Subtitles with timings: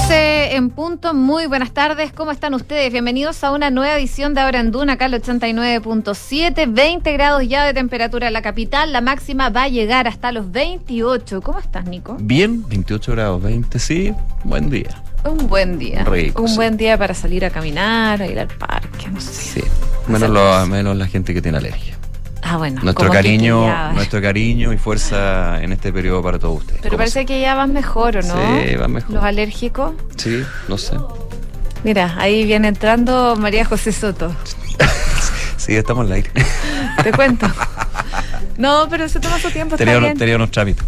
[0.00, 2.92] 12 en punto, muy buenas tardes, ¿cómo están ustedes?
[2.92, 7.64] Bienvenidos a una nueva edición de Ahora en Duna, acá el 89.7, 20 grados ya
[7.64, 11.40] de temperatura en la capital, la máxima va a llegar hasta los 28.
[11.40, 12.14] ¿Cómo estás, Nico?
[12.20, 14.12] Bien, 28 grados, 20, sí,
[14.44, 15.02] buen día.
[15.24, 16.04] Un buen día.
[16.04, 16.56] Rico, Un sí.
[16.56, 19.32] buen día para salir a caminar, a ir al parque, no sé.
[19.32, 19.62] Sí,
[20.08, 21.95] menos, lo- menos la gente que tiene alergia.
[22.48, 22.80] Ah, bueno.
[22.82, 26.80] Nuestro que cariño, nuestro cariño y fuerza en este periodo para todos ustedes.
[26.80, 28.34] Pero ¿Cómo parece que ya van mejor, ¿o no?
[28.62, 29.10] Sí, van mejor.
[29.14, 29.92] Los alérgicos.
[30.16, 30.96] Sí, no sé.
[31.82, 34.34] Mira, ahí viene entrando María José Soto.
[35.56, 36.30] Sí, estamos en el aire.
[37.02, 37.48] Te cuento.
[38.56, 40.84] No, pero se toma su tiempo, tenía, unos- tenía unos trámites.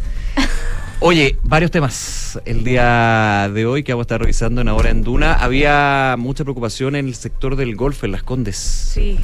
[1.00, 2.38] Oye, varios temas.
[2.44, 6.44] El día de hoy que vamos a estar revisando en Ahora en Duna, había mucha
[6.44, 8.56] preocupación en el sector del golf en Las Condes.
[8.56, 9.18] Sí.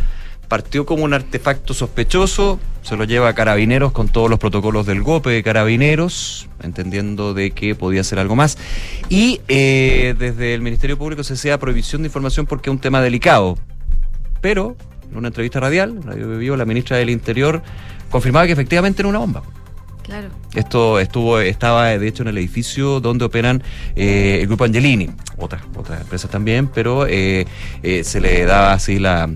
[0.55, 5.03] Partió como un artefacto sospechoso, se lo lleva a carabineros con todos los protocolos del
[5.03, 8.57] GOPE de carabineros, entendiendo de que podía ser algo más.
[9.09, 13.01] Y eh, desde el Ministerio Público se hacía prohibición de información porque es un tema
[13.01, 13.59] delicado.
[14.41, 14.77] Pero
[15.11, 17.61] en una entrevista radial, Radio Vivo, la ministra del Interior
[18.09, 19.43] confirmaba que efectivamente era una bomba.
[20.05, 20.29] Claro.
[20.55, 23.63] Esto estuvo, estaba de hecho en el edificio donde operan
[23.97, 27.47] eh, el grupo Angelini, otras, otras empresas también, pero eh,
[27.83, 29.31] eh, se le daba así la,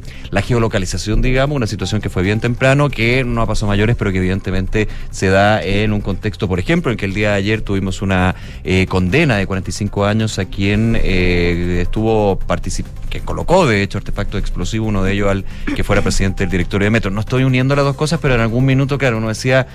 [0.45, 4.19] geolocalización, digamos, una situación que fue bien temprano, que no ha pasado mayores, pero que
[4.19, 8.03] evidentemente se da en un contexto, por ejemplo, en que el día de ayer tuvimos
[8.03, 13.97] una eh, condena de 45 años a quien eh, estuvo participando, que colocó de hecho
[13.97, 17.11] artefacto explosivo, uno de ellos al que fuera presidente del directorio de Metro.
[17.11, 19.67] No estoy uniendo las dos cosas, pero en algún minuto, claro, uno decía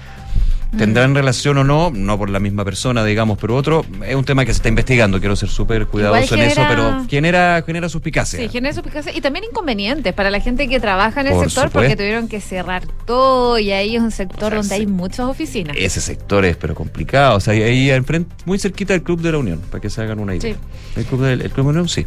[0.77, 1.91] ¿Tendrán relación o no?
[1.93, 3.85] No por la misma persona, digamos, pero otro.
[4.05, 5.19] Es un tema que se está investigando.
[5.19, 8.39] Quiero ser súper cuidadoso en eso, pero genera, genera suspicacia.
[8.39, 11.69] Sí, genera suspicacia y también inconvenientes para la gente que trabaja en el Por sector
[11.69, 15.21] porque tuvieron que cerrar todo y ahí es un sector O sea, donde hay muchas
[15.27, 15.75] oficinas.
[15.79, 17.37] Ese sector es, pero complicado.
[17.37, 20.19] O sea, ahí- enfrente, muy cerquita del Club de la Unión, para que se hagan
[20.19, 20.53] una idea.
[20.53, 20.59] Sí.
[20.95, 22.05] El Club, del, el Club de la Unión, sí.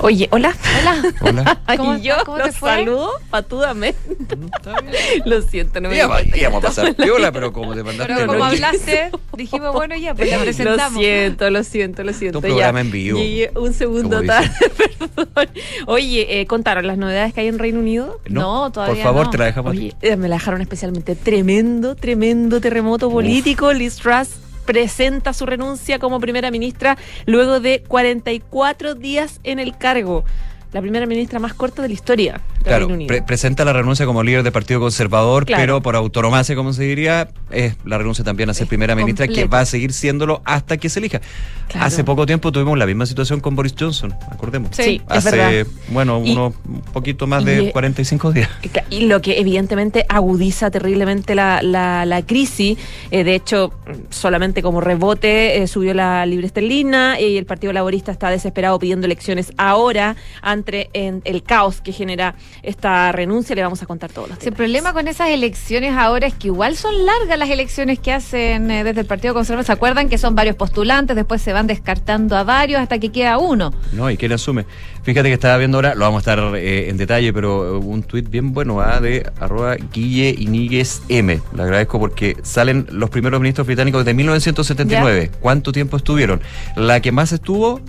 [0.00, 0.54] Oye, hola.
[0.80, 1.12] Hola.
[1.22, 1.60] Hola.
[1.76, 2.70] ¿Cómo- y yo cómo te fue?
[2.70, 3.98] saludo patudamente.
[5.24, 8.38] Lo siento, no me Íbamos, íbamos a pasar piola, pero como te mandaste Pero como
[8.38, 11.00] no- hablaste, dijimos, bueno, ya, pues la Lo presentamos.
[11.00, 12.38] siento, lo siento, lo siento.
[12.38, 12.84] un programa ya.
[12.86, 15.48] en vivo, Llegué un segundo tarde, perdón.
[15.86, 18.20] Oye, eh, ¿contaron las novedades que hay en Reino Unido?
[18.28, 19.30] No, todavía Por favor, no.
[19.30, 19.70] te la dejamos.
[19.72, 23.14] Oye, eh, me la dejaron especialmente tremendo, tremendo terremoto Uf.
[23.14, 23.72] político.
[23.72, 24.28] Liz Truss
[24.66, 30.24] presenta su renuncia como primera ministra luego de 44 días en el cargo.
[30.72, 33.08] La primera ministra más corta de la historia Claro, Reino Unido.
[33.08, 35.62] pre- presenta la renuncia como líder del Partido Conservador, Claro.
[35.62, 39.28] pero por autonomacia, como se diría, es la renuncia también a ser Es primera ministra,
[39.28, 41.20] que va a seguir siéndolo hasta que se elija.
[41.68, 41.86] Claro.
[41.86, 44.70] Hace poco tiempo tuvimos la misma situación con Boris Johnson, acordemos.
[44.74, 45.66] Sí, es Hace, verdad.
[45.88, 48.48] bueno, Y- unos un poquito más y- de 45 días.
[48.90, 52.78] Y lo que evidentemente agudiza terriblemente la, la, la crisis.
[53.10, 53.72] Eh, de hecho,
[54.10, 59.06] solamente como rebote eh, subió la libre esterlina y el Partido Laborista está desesperado pidiendo
[59.06, 63.54] elecciones ahora ante en el caos que genera esta renuncia.
[63.54, 66.76] Le vamos a contar todos los el problema con esas elecciones ahora es que igual
[66.76, 69.64] son largas las elecciones que hacen eh, desde el Partido Conservador.
[69.64, 71.16] ¿Se acuerdan que son varios postulantes?
[71.16, 73.72] Después se van descartando a varios hasta que queda uno.
[73.92, 74.10] ¿no?
[74.10, 74.66] ¿Y quién asume?
[75.02, 78.02] Fíjate que estaba viendo ahora, lo vamos a estar eh, en detalle, pero hubo un
[78.02, 81.40] tuit bien bueno ah, de arroba Guille Iníguez M.
[81.54, 85.30] Le agradezco porque salen los primeros ministros británicos de 1979.
[85.40, 86.40] ¿Cuánto tiempo estuvieron?
[86.76, 87.80] La que más estuvo,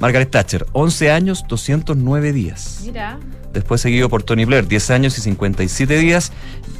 [0.00, 2.82] Margaret Thatcher, 11 años, 209 días.
[2.84, 3.18] Mira.
[3.54, 6.32] Después seguido por Tony Blair, 10 años y 57 días.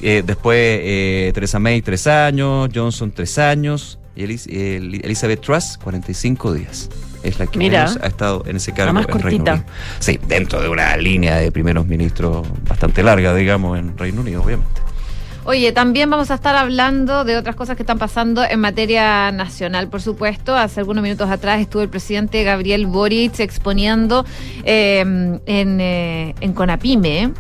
[0.03, 2.69] Eh, después eh, Theresa May, 3 años.
[2.75, 3.99] Johnson, 3 años.
[4.17, 6.91] Y Elis- eh, Elizabeth Truss, 45 días.
[7.23, 7.85] Es la que Mira.
[7.87, 9.53] menos ha estado en ese cargo más en Reino cortita.
[9.55, 9.67] Unido.
[9.99, 14.81] Sí, dentro de una línea de primeros ministros bastante larga, digamos, en Reino Unido, obviamente.
[15.47, 19.89] Oye, también vamos a estar hablando de otras cosas que están pasando en materia nacional,
[19.89, 20.57] por supuesto.
[20.57, 24.25] Hace algunos minutos atrás estuvo el presidente Gabriel Boric exponiendo
[24.65, 27.33] eh, en, eh, en Conapime.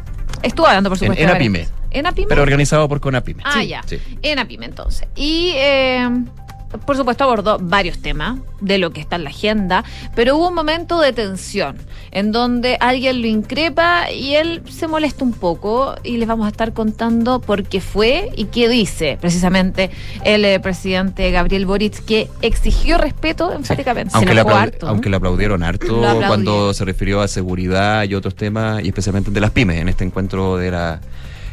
[0.42, 1.22] Estuvo hablando, por En- supuesto.
[1.22, 1.68] en de Apime.
[1.92, 2.26] En Apime.
[2.28, 3.42] Pero organizado por Conapime.
[3.46, 3.82] Ah, Sí, ya.
[3.86, 3.98] sí.
[4.20, 5.08] En Apime, entonces.
[5.16, 6.06] Y, eh,
[6.86, 9.84] por supuesto, abordó varios temas de lo que está en la agenda,
[10.14, 11.76] pero hubo un momento de tensión
[12.10, 16.50] en donde alguien lo increpa y él se molesta un poco y les vamos a
[16.50, 19.90] estar contando por qué fue y qué dice precisamente
[20.24, 24.10] el eh, presidente Gabriel Boric, que exigió respeto enfáticamente.
[24.10, 24.88] Se Aunque le, harto.
[24.88, 29.40] aunque aplaudieron harto Lo cuando se refirió a seguridad y otros temas, y especialmente de
[29.40, 31.00] las pymes, en este encuentro de la,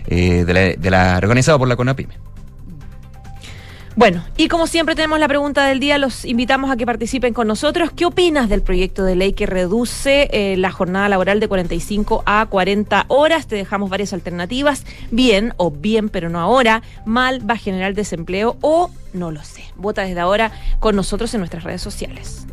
[0.08, 2.31] eh, de la, de la organizado por la CONAPYME.
[3.96, 7.48] Bueno, y como siempre tenemos la pregunta del día, los invitamos a que participen con
[7.48, 7.92] nosotros.
[7.94, 12.46] ¿Qué opinas del proyecto de ley que reduce eh, la jornada laboral de 45 a
[12.46, 13.48] 40 horas?
[13.48, 14.86] Te dejamos varias alternativas.
[15.12, 16.84] Bien o bien, pero no ahora.
[17.06, 19.66] Mal, va a generar desempleo o no lo sé.
[19.76, 22.48] Vota desde ahora con nosotros en nuestras redes sociales.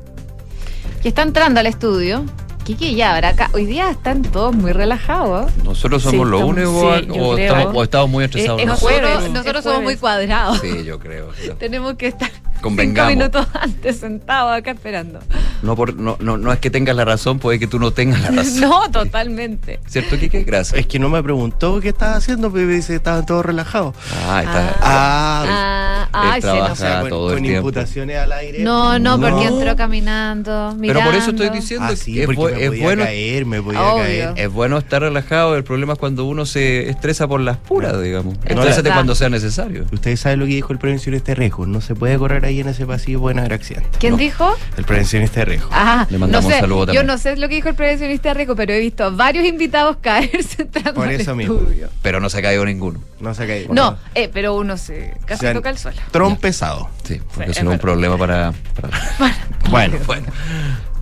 [1.03, 2.25] que está entrando al estudio.
[2.69, 3.49] Kiki ya habrá acá.
[3.55, 5.51] Hoy día están todos muy relajados.
[5.65, 8.59] Nosotros Sí, somos los estamos- únicos sí, o, estamos, o estamos muy estresados.
[8.61, 8.91] Es- es nosotros.
[8.93, 9.11] jueves.
[9.15, 10.59] Nosotros, nosotros es somos muy cuadrados.
[10.61, 11.29] Sí, yo creo.
[11.59, 13.13] Tenemos que estar cinco Convengamos.
[13.15, 15.21] minutos antes sentados acá esperando.
[15.63, 18.21] No, por, no, no, no es que tengas la razón, puede que tú no tengas
[18.23, 18.61] la razón.
[18.61, 19.81] No, totalmente.
[19.87, 20.45] ¿Cierto, Kike?
[20.45, 20.79] Gracias.
[20.81, 23.95] Es que no me preguntó qué estaba haciendo, pero me dice que estaban todos relajados.
[24.29, 24.77] Ah, está.
[24.81, 27.69] Ah, Ah, Él ay, se nos- con, todo el con tiempo.
[27.69, 28.61] imputaciones al aire.
[28.61, 29.59] No, no, porque No.
[29.59, 30.75] entró caminando.
[30.81, 31.61] Pero por eso estoy mirando.
[31.61, 33.05] diciendo Ah, sí, que es, me es podía bueno.
[33.05, 34.03] caer, me podía Obvio.
[34.05, 34.33] caer.
[34.37, 38.37] Es bueno estar relajado, el problema es cuando uno se estresa por las puras, digamos.
[38.45, 39.85] Es Estrésate cuando sea necesario.
[39.93, 41.67] Ustedes saben lo que dijo el prevencionista de Rejo.
[41.67, 43.93] No se puede correr ahí en ese pasillo, pueden haber accidentes.
[43.99, 44.19] ¿Quién No.
[44.19, 44.55] dijo?
[44.77, 45.69] El prevencionista de Rejo.
[45.73, 46.61] Ah, Le no mandamos un sé.
[46.61, 47.07] saludo Yo también.
[47.07, 50.63] no sé lo que dijo el prevencionista rico, pero he visto a varios invitados caerse
[50.63, 51.55] entrando Por al eso mismo.
[51.59, 51.89] estudio.
[52.03, 53.01] Pero no se ha caído ninguno.
[53.21, 53.73] No se ha caído.
[53.75, 56.01] No, eh, pero uno se casi toca el suelo.
[56.11, 56.89] Trompezado.
[57.05, 58.53] Sí, porque Sí, es no es un problema para.
[58.81, 59.37] para-
[59.71, 60.27] Bueno, bueno,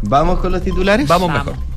[0.02, 1.06] vamos con los titulares.
[1.06, 1.46] vamos Vamos.
[1.46, 1.75] mejor.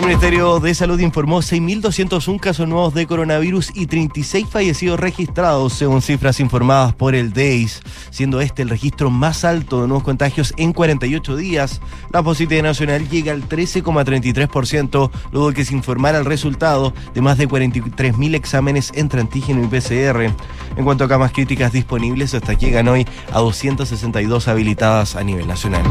[0.00, 6.00] El Ministerio de Salud informó 6.201 casos nuevos de coronavirus y 36 fallecidos registrados, según
[6.00, 10.72] cifras informadas por el DEIS, siendo este el registro más alto de nuevos contagios en
[10.72, 11.82] 48 días.
[12.10, 17.36] La positividad nacional llega al 13,33%, luego de que se informara el resultado de más
[17.36, 20.32] de 43.000 exámenes entre antígeno y PCR.
[20.78, 25.84] En cuanto a camas críticas disponibles, hasta llegan hoy a 262 habilitadas a nivel nacional.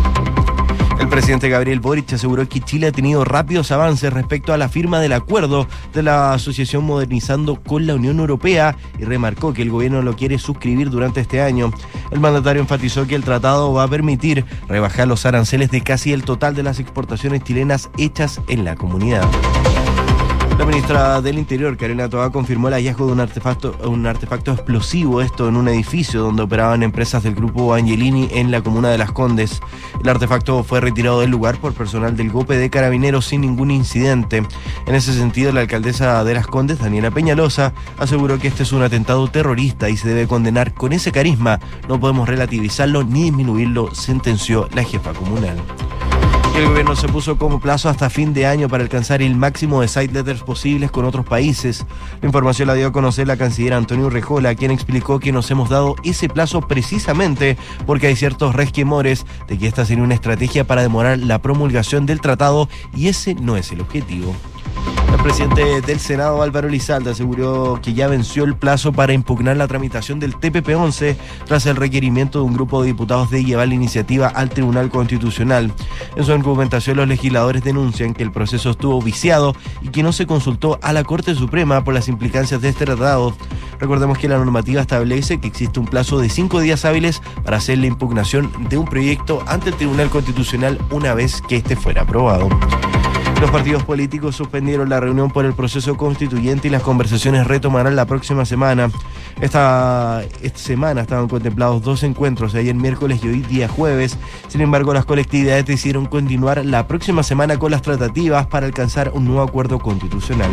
[0.99, 4.99] El presidente Gabriel Boric aseguró que Chile ha tenido rápidos avances respecto a la firma
[4.99, 10.01] del acuerdo de la Asociación Modernizando con la Unión Europea y remarcó que el gobierno
[10.01, 11.71] lo quiere suscribir durante este año.
[12.11, 16.23] El mandatario enfatizó que el tratado va a permitir rebajar los aranceles de casi el
[16.23, 19.27] total de las exportaciones chilenas hechas en la comunidad.
[20.79, 25.49] Ministra del Interior, Karina Toa, confirmó el hallazgo de un artefacto, un artefacto explosivo, esto
[25.49, 29.59] en un edificio donde operaban empresas del grupo Angelini en la comuna de Las Condes.
[30.01, 34.41] El artefacto fue retirado del lugar por personal del GOPE de Carabineros sin ningún incidente.
[34.87, 38.81] En ese sentido, la alcaldesa de Las Condes, Daniela Peñalosa, aseguró que este es un
[38.81, 41.59] atentado terrorista y se debe condenar con ese carisma.
[41.89, 45.57] No podemos relativizarlo ni disminuirlo, sentenció la jefa comunal.
[46.55, 49.87] El gobierno se puso como plazo hasta fin de año para alcanzar el máximo de
[49.87, 51.85] side letters posibles con otros países.
[52.21, 55.69] La información la dio a conocer la canciller Antonio Rejola, quien explicó que nos hemos
[55.69, 60.81] dado ese plazo precisamente porque hay ciertos resquemores de que esta sería una estrategia para
[60.81, 64.35] demorar la promulgación del tratado y ese no es el objetivo.
[65.19, 69.67] El presidente del Senado, Álvaro Lizalda, aseguró que ya venció el plazo para impugnar la
[69.67, 74.29] tramitación del TPP-11 tras el requerimiento de un grupo de diputados de llevar la iniciativa
[74.29, 75.73] al Tribunal Constitucional.
[76.15, 80.25] En su argumentación, los legisladores denuncian que el proceso estuvo viciado y que no se
[80.25, 83.35] consultó a la Corte Suprema por las implicancias de este tratado.
[83.77, 87.77] Recordemos que la normativa establece que existe un plazo de cinco días hábiles para hacer
[87.77, 92.47] la impugnación de un proyecto ante el Tribunal Constitucional una vez que este fuera aprobado.
[93.39, 98.05] Los partidos políticos suspendieron la reunión por el proceso constituyente y las conversaciones retomarán la
[98.05, 98.89] próxima semana.
[99.39, 100.23] Esta,
[100.55, 104.17] semana estaban contemplados dos encuentros, ayer miércoles y hoy día jueves.
[104.49, 109.23] Sin embargo, las colectividades decidieron continuar la próxima semana con las tratativas para alcanzar un
[109.23, 110.49] nuevo acuerdo constitucional.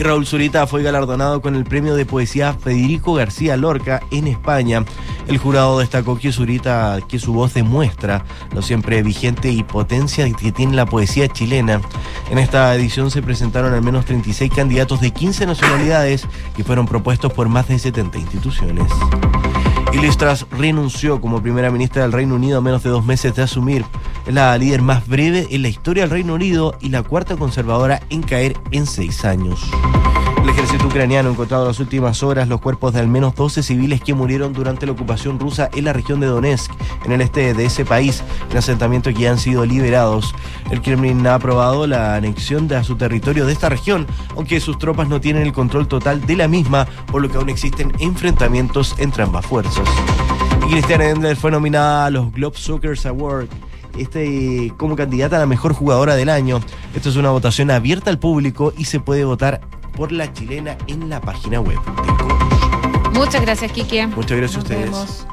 [0.00, 4.82] Y Raúl Zurita fue galardonado con el premio de poesía Federico García Lorca en España.
[5.28, 10.52] El jurado destacó que Zurita, que su voz demuestra lo siempre vigente y potencia que
[10.52, 11.82] tiene la poesía chilena.
[12.30, 17.30] En esta edición se presentaron al menos 36 candidatos de 15 nacionalidades que fueron propuestos
[17.34, 18.86] por más de 70 instituciones.
[19.98, 20.16] Liz
[20.52, 23.84] renunció como primera ministra del Reino Unido a menos de dos meses de asumir.
[24.26, 28.00] Es la líder más breve en la historia del Reino Unido y la cuarta conservadora
[28.08, 29.60] en caer en seis años.
[30.50, 33.62] El ejército ucraniano ha encontrado en las últimas horas los cuerpos de al menos 12
[33.62, 36.72] civiles que murieron durante la ocupación rusa en la región de Donetsk,
[37.04, 40.34] en el este de ese país, en asentamientos que ya han sido liberados.
[40.72, 44.76] El Kremlin ha aprobado la anexión de a su territorio de esta región, aunque sus
[44.76, 48.96] tropas no tienen el control total de la misma, por lo que aún existen enfrentamientos
[48.98, 49.88] entre ambas fuerzas.
[50.68, 53.48] Y Endler fue nominada a los Globe Soccer Awards
[53.96, 56.60] este, como candidata a la mejor jugadora del año.
[56.94, 59.60] Esto es una votación abierta al público y se puede votar
[60.00, 61.78] por la chilena en la página web.
[63.12, 64.06] Muchas gracias, Kiki.
[64.06, 64.84] Muchas gracias a ustedes.
[64.84, 65.26] vemos.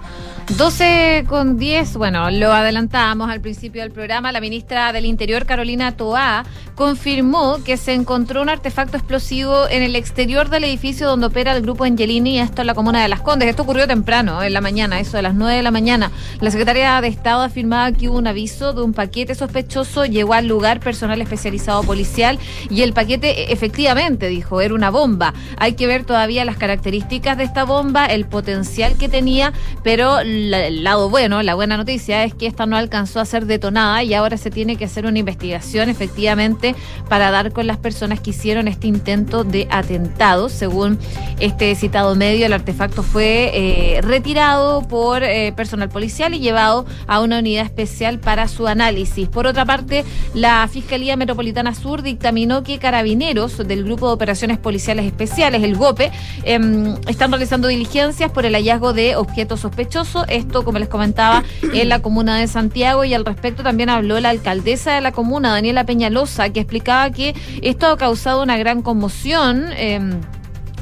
[0.56, 5.92] 12 con 10, bueno, lo adelantábamos al principio del programa, la ministra del Interior, Carolina
[5.92, 11.52] Toá, confirmó que se encontró un artefacto explosivo en el exterior del edificio donde opera
[11.52, 13.50] el grupo Angelini, esto en la comuna de Las Condes.
[13.50, 16.12] Esto ocurrió temprano, en la mañana, eso de las 9 de la mañana.
[16.40, 20.48] La secretaria de Estado afirmaba que hubo un aviso de un paquete sospechoso, llegó al
[20.48, 22.40] lugar personal especializado policial
[22.70, 25.34] y el paquete efectivamente, dijo, era una bomba.
[25.58, 29.52] Hay que ver todavía las características de esta bomba, el potencial que tenía,
[29.84, 34.04] pero el lado bueno, la buena noticia es que esta no alcanzó a ser detonada
[34.04, 36.76] y ahora se tiene que hacer una investigación efectivamente
[37.10, 40.50] para dar con las personas que hicieron este intento de atentado.
[40.50, 41.00] Según
[41.40, 47.20] este citado medio, el artefacto fue eh, retirado por eh, personal policial y llevado a
[47.22, 49.28] una unidad especial para su análisis.
[49.28, 50.04] Por otra parte,
[50.34, 56.12] la Fiscalía Metropolitana Sur dictaminó que carabineros del Grupo de Operaciones Policiales Especiales, el GOPE,
[56.44, 61.44] em, están realizando diligencias por el hallazgo de objetos sospechosos esto, como les comentaba,
[61.74, 65.52] en la comuna de Santiago y al respecto también habló la alcaldesa de la comuna,
[65.52, 69.66] Daniela Peñalosa, que explicaba que esto ha causado una gran conmoción.
[69.74, 70.00] Eh,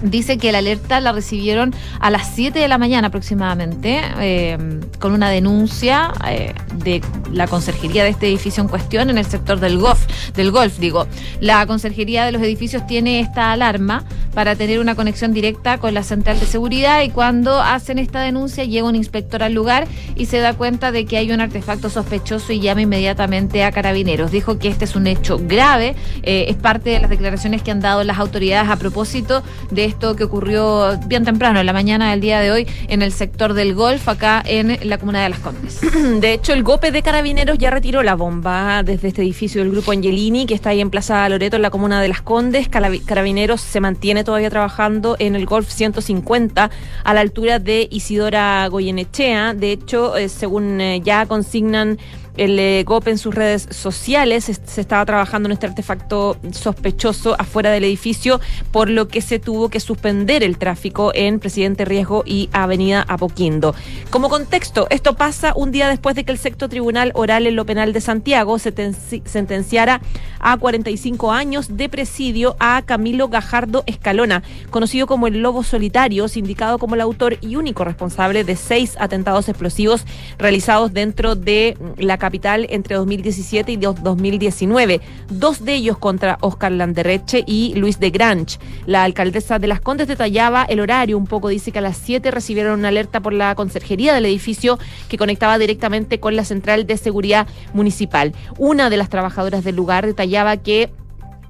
[0.06, 4.58] Dice que la alerta la recibieron a las 7 de la mañana aproximadamente, eh,
[5.00, 9.60] con una denuncia eh, de la conserjería de este edificio en cuestión en el sector
[9.60, 11.08] del golf, del golf, digo.
[11.40, 16.04] La conserjería de los edificios tiene esta alarma para tener una conexión directa con la
[16.04, 20.40] central de seguridad y cuando hacen esta denuncia llega un inspector al lugar y se
[20.40, 24.32] da cuenta de que hay un artefacto sospechoso y llama inmediatamente a carabineros.
[24.32, 27.80] Dijo que este es un hecho grave, eh, es parte de las declaraciones que han
[27.80, 32.20] dado las autoridades a propósito de esto que ocurrió bien temprano, en la mañana del
[32.20, 35.80] día de hoy, en el sector del golf, acá en la comuna de Las Condes.
[36.20, 39.94] De hecho, el GOPE de Carabineros ya retiró la bomba desde este edificio del grupo
[39.94, 42.68] Angelini, que está ahí en Plaza Loreto, en la comuna de Las Condes.
[42.68, 46.70] Carabineros se mantiene todavía trabajando en el Golf 150,
[47.06, 49.54] a la altura de Isidora Goyenechea.
[49.54, 52.00] De hecho, eh, según eh, ya consignan
[52.38, 57.72] el eh, GOP en sus redes sociales se estaba trabajando en este artefacto sospechoso afuera
[57.72, 58.40] del edificio,
[58.72, 63.76] por lo que se tuvo que suspender el tráfico en Presidente Riesgo y Avenida Apoquindo.
[64.10, 67.66] Como contexto, esto pasa un día después de que el sexto tribunal oral en lo
[67.66, 70.02] penal de Santiago sentenciara
[70.40, 76.78] a 45 años de presidio a Camilo Gajardo Escalona, conocido como el Lobo Solitario, sindicado
[76.78, 80.06] como el autor y único responsable de seis atentados explosivos
[80.38, 87.44] realizados dentro de la capital entre 2017 y 2019, dos de ellos contra Oscar Landerreche
[87.46, 88.58] y Luis de Granch.
[88.88, 92.32] La alcaldesa de Las Condes detallaba el horario, un poco dice que a las 7
[92.32, 96.98] recibieron una alerta por la conserjería del edificio que conectaba directamente con la central de
[96.98, 98.34] seguridad municipal.
[98.58, 100.90] Una de las trabajadoras del lugar detallaba que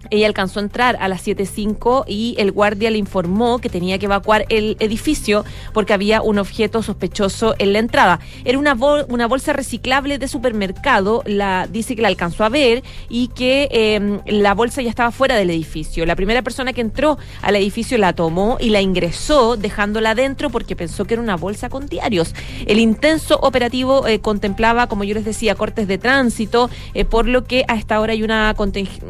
[0.09, 4.05] ella alcanzó a entrar a las 7.05 y el guardia le informó que tenía que
[4.05, 8.19] evacuar el edificio porque había un objeto sospechoso en la entrada.
[8.43, 8.75] Era una,
[9.07, 14.19] una bolsa reciclable de supermercado, la dice que la alcanzó a ver y que em,
[14.25, 16.05] la bolsa ya estaba fuera del edificio.
[16.05, 20.75] La primera persona que entró al edificio la tomó y la ingresó dejándola dentro porque
[20.75, 22.33] pensó que era una bolsa con diarios.
[22.65, 27.45] El intenso operativo eh, contemplaba, como yo les decía, cortes de tránsito, eh, por lo
[27.45, 28.53] que a esta hora hay una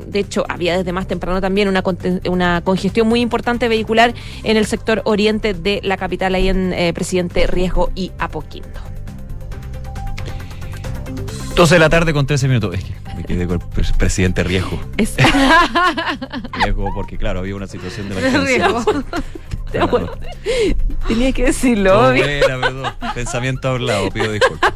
[0.07, 1.83] de hecho había de más temprano también una,
[2.29, 4.13] una congestión muy importante vehicular
[4.43, 8.79] en el sector oriente de la capital, ahí en eh, Presidente Riesgo y Apoquindo.
[11.55, 12.75] 12 de la tarde con 13 minutos.
[12.75, 14.79] Es que me quedé con el presidente Riesgo.
[16.53, 18.69] riesgo porque, claro, había una situación de emergencia.
[21.07, 22.13] Tenía que decirlo.
[23.13, 24.73] Pensamiento hablado, pido disculpas.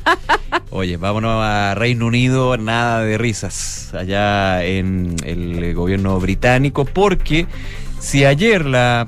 [0.71, 7.47] Oye, vámonos a Reino Unido, nada de risas allá en el gobierno británico, porque
[7.99, 9.07] si ayer la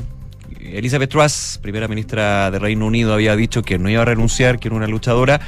[0.59, 4.69] Elizabeth Truss, primera ministra de Reino Unido, había dicho que no iba a renunciar, que
[4.69, 5.39] era una luchadora,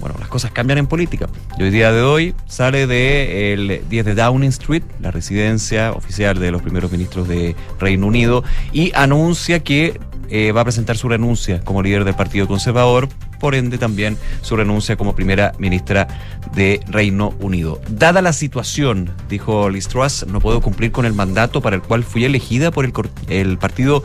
[0.00, 1.28] bueno, las cosas cambian en política.
[1.58, 6.38] Y hoy día de hoy sale de el 10 de Downing Street, la residencia oficial
[6.38, 8.42] de los primeros ministros de Reino Unido,
[8.72, 13.08] y anuncia que eh, va a presentar su renuncia como líder del Partido Conservador,
[13.40, 16.06] por ende también su renuncia como primera ministra
[16.54, 17.80] de Reino Unido.
[17.88, 22.04] Dada la situación, dijo Liz Truss, no puedo cumplir con el mandato para el cual
[22.04, 22.92] fui elegida por el,
[23.28, 24.04] el Partido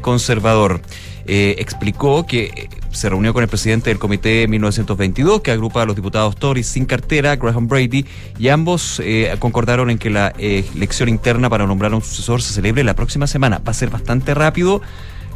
[0.00, 0.80] Conservador.
[1.26, 5.86] Eh, explicó que eh, se reunió con el presidente del comité 1922, que agrupa a
[5.86, 8.06] los diputados Tories sin cartera, Graham Brady,
[8.38, 12.54] y ambos eh, concordaron en que la elección interna para nombrar a un sucesor se
[12.54, 13.60] celebre la próxima semana.
[13.66, 14.82] Va a ser bastante rápido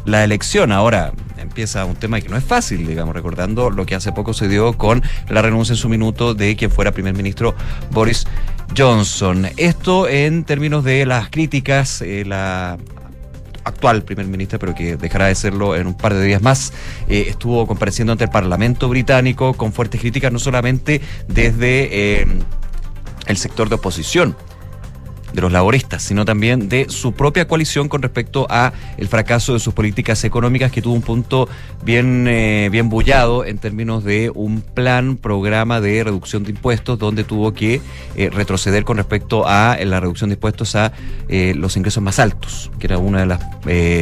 [0.05, 0.71] la elección.
[0.71, 4.47] Ahora empieza un tema que no es fácil, digamos, recordando lo que hace poco se
[4.47, 7.55] dio con la renuncia en su minuto de quien fuera primer ministro
[7.91, 8.25] Boris
[8.77, 9.47] Johnson.
[9.57, 12.77] Esto en términos de las críticas, la
[13.63, 16.73] actual primer ministra, pero que dejará de serlo en un par de días más,
[17.07, 22.27] eh, estuvo compareciendo ante el Parlamento británico con fuertes críticas, no solamente desde eh,
[23.27, 24.35] el sector de oposición,
[25.33, 29.59] de los laboristas, sino también de su propia coalición con respecto a el fracaso de
[29.59, 31.47] sus políticas económicas que tuvo un punto
[31.83, 37.23] bien eh, bien bullado en términos de un plan programa de reducción de impuestos donde
[37.23, 37.81] tuvo que
[38.15, 40.91] eh, retroceder con respecto a la reducción de impuestos a
[41.29, 43.41] eh, los ingresos más altos, que era una de las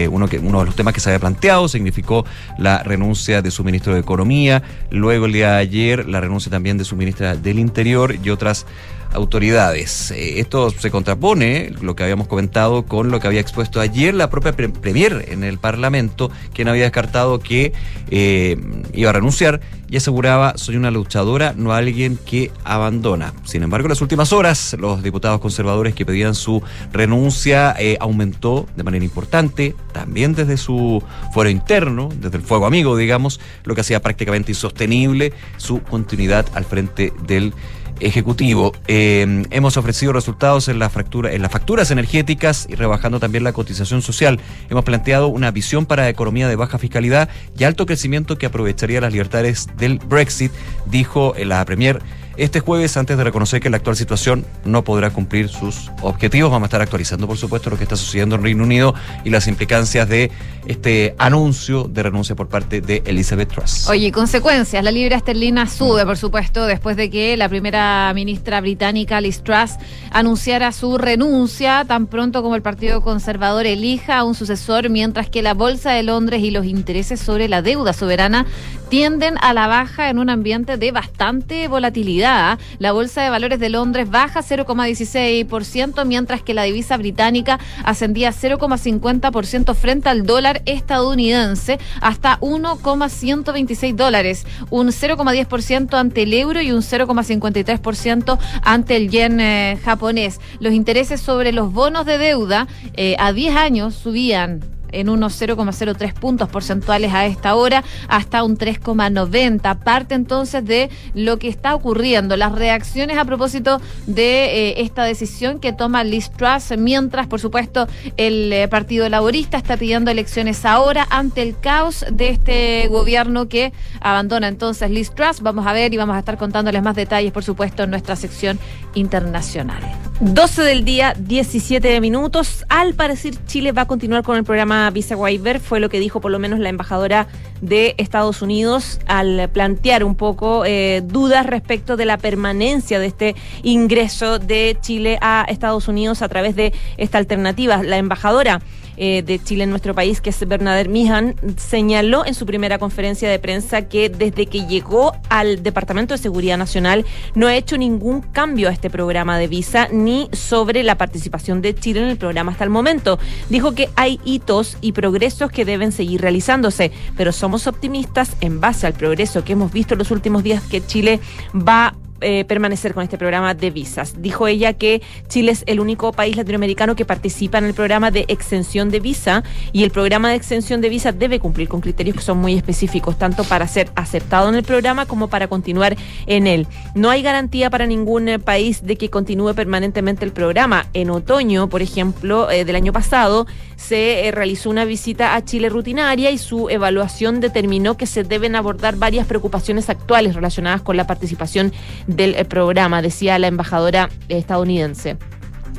[0.10, 2.26] uno que uno de los temas que se había planteado, significó
[2.58, 6.78] la renuncia de su ministro de Economía, luego el día de ayer la renuncia también
[6.78, 8.66] de su ministra del Interior y otras
[9.14, 10.12] autoridades.
[10.12, 14.30] Eh, esto se contrapone, lo que habíamos comentado, con lo que había expuesto ayer la
[14.30, 17.74] propia Premier en el Parlamento, quien había descartado que
[18.10, 18.58] eh,
[18.94, 23.34] iba a renunciar y aseguraba soy una luchadora, no alguien que abandona.
[23.44, 26.62] Sin embargo, en las últimas horas, los diputados conservadores que pedían su
[26.92, 32.96] renuncia eh, aumentó de manera importante, también desde su fuero interno, desde el fuego amigo,
[32.96, 37.54] digamos, lo que hacía prácticamente insostenible su continuidad al frente del
[38.00, 38.74] Ejecutivo.
[38.88, 43.54] Eh, hemos ofrecido resultados en, la fractura, en las facturas energéticas y rebajando también la
[43.54, 44.40] cotización social.
[44.70, 49.12] Hemos planteado una visión para economía de baja fiscalidad y alto crecimiento que aprovecharía las
[49.12, 50.52] libertades del Brexit,
[50.86, 52.02] dijo la Premier
[52.40, 56.50] este jueves antes de reconocer que la actual situación no podrá cumplir sus objetivos.
[56.52, 59.48] Vamos a estar actualizando, por supuesto, lo que está sucediendo en Reino Unido y las
[59.48, 60.32] implicancias de
[60.66, 63.90] este anuncio de renuncia por parte de Elizabeth Truss.
[63.90, 64.84] Oye, consecuencias.
[64.84, 69.78] La libra esterlina sube, por supuesto, después de que la primera ministra británica, Liz Truss,
[70.12, 75.42] anunciara su renuncia tan pronto como el Partido Conservador elija a un sucesor, mientras que
[75.42, 78.46] la Bolsa de Londres y los intereses sobre la deuda soberana
[78.90, 82.58] tienden a la baja en un ambiente de bastante volatilidad.
[82.80, 89.76] La Bolsa de Valores de Londres baja 0,16%, mientras que la divisa británica ascendía 0,50%
[89.76, 98.40] frente al dólar estadounidense hasta 1,126 dólares, un 0,10% ante el euro y un 0,53%
[98.64, 100.40] ante el yen eh, japonés.
[100.60, 106.14] Los intereses sobre los bonos de deuda eh, a 10 años subían en unos 0,03
[106.14, 109.80] puntos porcentuales a esta hora, hasta un 3,90.
[109.80, 115.60] Parte entonces de lo que está ocurriendo, las reacciones a propósito de eh, esta decisión
[115.60, 121.08] que toma Liz Truss, mientras, por supuesto, el eh, Partido Laborista está pidiendo elecciones ahora
[121.10, 125.42] ante el caos de este gobierno que abandona entonces Liz Truss.
[125.42, 128.60] Vamos a ver y vamos a estar contándoles más detalles, por supuesto, en nuestra sección
[128.94, 129.82] internacional.
[130.22, 132.66] 12 del día, 17 minutos.
[132.68, 136.22] Al parecer, Chile va a continuar con el programa Visa Waiver, fue lo que dijo
[136.22, 137.28] por lo menos la embajadora
[137.62, 143.36] de Estados Unidos al plantear un poco eh, dudas respecto de la permanencia de este
[143.64, 147.84] ingreso de Chile a Estados Unidos a través de esta alternativa.
[147.84, 148.62] La embajadora
[149.02, 153.30] eh, de Chile en nuestro país, que es Bernadette Mijan, señaló en su primera conferencia
[153.30, 158.22] de prensa que desde que llegó al Departamento de Seguridad Nacional no ha hecho ningún
[158.22, 162.52] cambio a este programa de visa ni sobre la participación de Chile en el programa
[162.52, 163.20] hasta el momento.
[163.50, 168.86] Dijo que hay hitos y progresos que deben seguir realizándose, pero somos optimistas en base
[168.86, 171.22] al progreso que hemos visto en los últimos días que Chile
[171.56, 174.22] va eh, permanecer con este programa de visas.
[174.22, 178.26] Dijo ella que Chile es el único país latinoamericano que participa en el programa de
[178.28, 182.22] extensión de visa y el programa de extensión de visa debe cumplir con criterios que
[182.22, 185.96] son muy específicos, tanto para ser aceptado en el programa como para continuar
[186.28, 186.68] en él.
[186.96, 190.88] No hay garantía para ningún eh, país de que continúe permanentemente el programa.
[190.94, 193.48] En otoño, por ejemplo, eh, del año pasado,
[193.80, 198.98] se realizó una visita a Chile rutinaria y su evaluación determinó que se deben abordar
[198.98, 201.72] varias preocupaciones actuales relacionadas con la participación
[202.06, 205.16] del eh, programa, decía la embajadora estadounidense.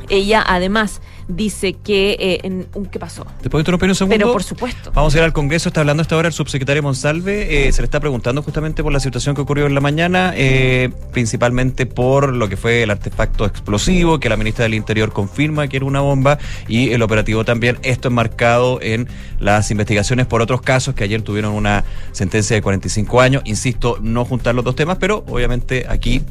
[0.08, 2.16] Ella además dice que...
[2.18, 3.26] Eh, en, ¿Qué pasó?
[3.42, 4.16] ¿Te puedo interrumpir un segundo?
[4.16, 4.92] Pero por supuesto.
[4.92, 7.84] Vamos a ir al Congreso, está hablando hasta ahora el subsecretario Monsalve, eh, se le
[7.84, 12.48] está preguntando justamente por la situación que ocurrió en la mañana, eh, principalmente por lo
[12.48, 16.38] que fue el artefacto explosivo, que la ministra del Interior confirma que era una bomba,
[16.68, 21.54] y el operativo también, esto enmarcado en las investigaciones por otros casos que ayer tuvieron
[21.54, 26.22] una sentencia de 45 años, insisto, no juntar los dos temas, pero obviamente aquí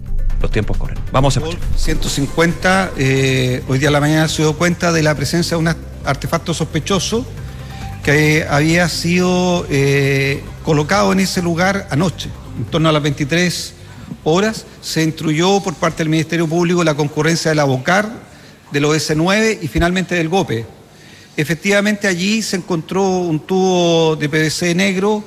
[0.41, 0.97] los tiempos corren.
[1.11, 1.61] Vamos a escuchar.
[1.75, 5.75] 150, eh, hoy día a la mañana se dio cuenta de la presencia de un
[6.05, 7.25] artefacto sospechoso
[8.03, 13.73] que había sido eh, colocado en ese lugar anoche, en torno a las 23
[14.23, 14.65] horas.
[14.81, 18.09] Se instruyó por parte del Ministerio Público la concurrencia de la BOCAR,
[18.71, 20.65] del OS9 y finalmente del GOPE.
[21.35, 25.23] Efectivamente allí se encontró un tubo de PVC negro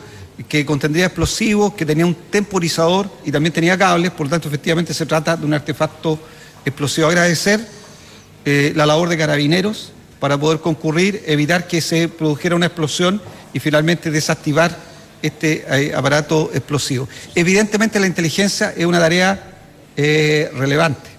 [0.48, 4.94] que contendría explosivos, que tenía un temporizador y también tenía cables, por lo tanto efectivamente
[4.94, 6.18] se trata de un artefacto
[6.64, 7.08] explosivo.
[7.08, 7.60] Agradecer
[8.44, 13.20] eh, la labor de carabineros para poder concurrir, evitar que se produjera una explosión
[13.52, 14.76] y finalmente desactivar
[15.20, 17.08] este eh, aparato explosivo.
[17.34, 19.52] Evidentemente la inteligencia es una tarea
[19.96, 21.10] eh, relevante.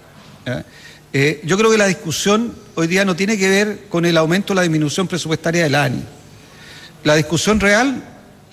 [1.43, 4.55] yo creo que la discusión hoy día no tiene que ver con el aumento o
[4.55, 6.03] la disminución presupuestaria del ANI.
[7.03, 8.01] La discusión real,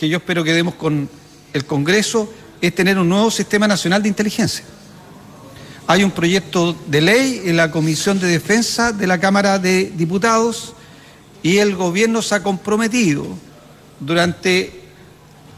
[0.01, 1.11] que yo espero que demos con
[1.53, 2.33] el Congreso,
[2.63, 4.65] es tener un nuevo sistema nacional de inteligencia.
[5.87, 10.73] Hay un proyecto de ley en la Comisión de Defensa de la Cámara de Diputados
[11.43, 13.27] y el gobierno se ha comprometido
[13.99, 14.73] durante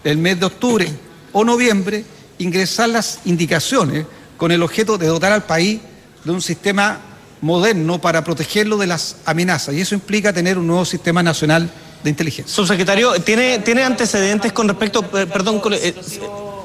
[0.03, 0.89] el mes de octubre
[1.31, 2.05] o noviembre
[2.39, 5.81] ingresar las indicaciones con el objeto de dotar al país
[6.25, 6.99] de un sistema
[7.43, 9.77] moderno para protegerlo de las amenazas.
[9.77, 11.71] Y eso implica tener un nuevo sistema nacional
[12.03, 12.53] de inteligencia.
[12.55, 15.95] Subsecretario, ¿tiene, ¿tiene antecedentes con respecto, eh, perdón, con- eh,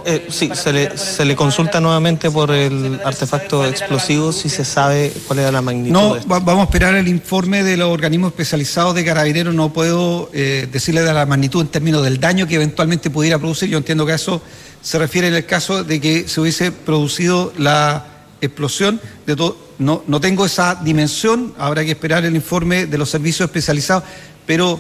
[0.10, 5.12] eh, sí, se le, se le consulta nuevamente por el artefacto explosivo si se sabe
[5.28, 6.30] cuál era la magnitud No, de esto?
[6.32, 9.54] va- vamos a esperar el informe de los organismos especializados de carabineros.
[9.54, 13.69] No puedo eh, decirle de la magnitud en términos del daño que eventualmente pudiera producir.
[13.69, 14.41] Yo entiendo que a eso
[14.82, 18.06] se refiere en el caso de que se hubiese producido la
[18.39, 19.02] explosión.
[19.26, 19.36] De
[19.80, 21.54] no, no tengo esa dimensión.
[21.58, 24.04] Habrá que esperar el informe de los servicios especializados.
[24.45, 24.80] Pero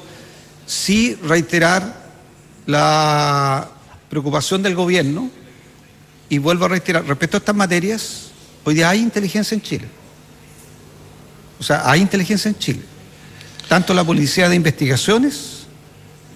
[0.67, 2.05] sí reiterar
[2.67, 3.67] la
[4.09, 5.31] preocupación del gobierno.
[6.29, 8.27] Y vuelvo a reiterar, respecto a estas materias,
[8.65, 9.87] hoy día hay inteligencia en Chile.
[11.59, 12.81] O sea, hay inteligencia en Chile.
[13.69, 15.65] Tanto la Policía de Investigaciones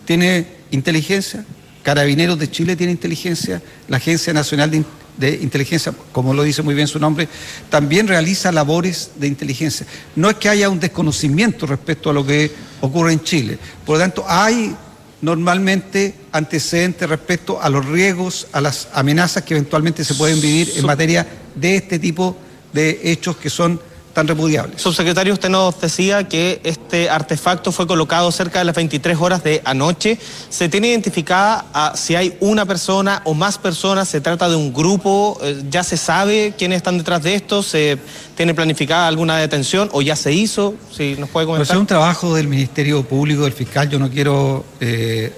[0.06, 1.46] tiene inteligencia,
[1.84, 4.86] Carabineros de Chile tiene inteligencia, la Agencia Nacional de, In-
[5.18, 7.28] de Inteligencia, como lo dice muy bien su nombre,
[7.70, 9.86] también realiza labores de inteligencia.
[10.16, 13.58] No es que haya un desconocimiento respecto a lo que ocurre en Chile.
[13.86, 14.76] Por lo tanto, hay
[15.22, 20.86] normalmente antecedentes respecto a los riesgos, a las amenazas que eventualmente se pueden vivir en
[20.86, 22.36] materia de este tipo
[22.74, 23.80] de hechos que son
[24.14, 24.82] tan repudiables.
[24.82, 29.62] Subsecretario, usted nos decía que este artefacto fue colocado cerca de las 23 horas de
[29.66, 30.18] anoche.
[30.50, 34.10] ¿Se tiene identificada a si hay una persona o más personas?
[34.10, 35.40] ¿Se trata de un grupo?
[35.42, 37.64] Eh, ¿Ya se sabe quiénes están detrás de esto?
[37.64, 37.98] ¿Se
[38.36, 40.76] tiene planificada alguna detención o ya se hizo?
[40.96, 41.76] Si nos puede Pero comentar.
[41.76, 45.34] es un trabajo del Ministerio Público, del fiscal, yo no quiero eh,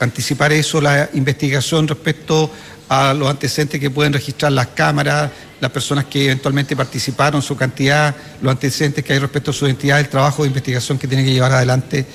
[0.00, 2.50] anticipar eso, la investigación respecto
[2.88, 8.14] a los antecedentes que pueden registrar las cámaras, las personas que eventualmente participaron, su cantidad,
[8.40, 11.32] los antecedentes que hay respecto a su identidad, el trabajo de investigación que tiene que
[11.32, 12.06] llevar adelante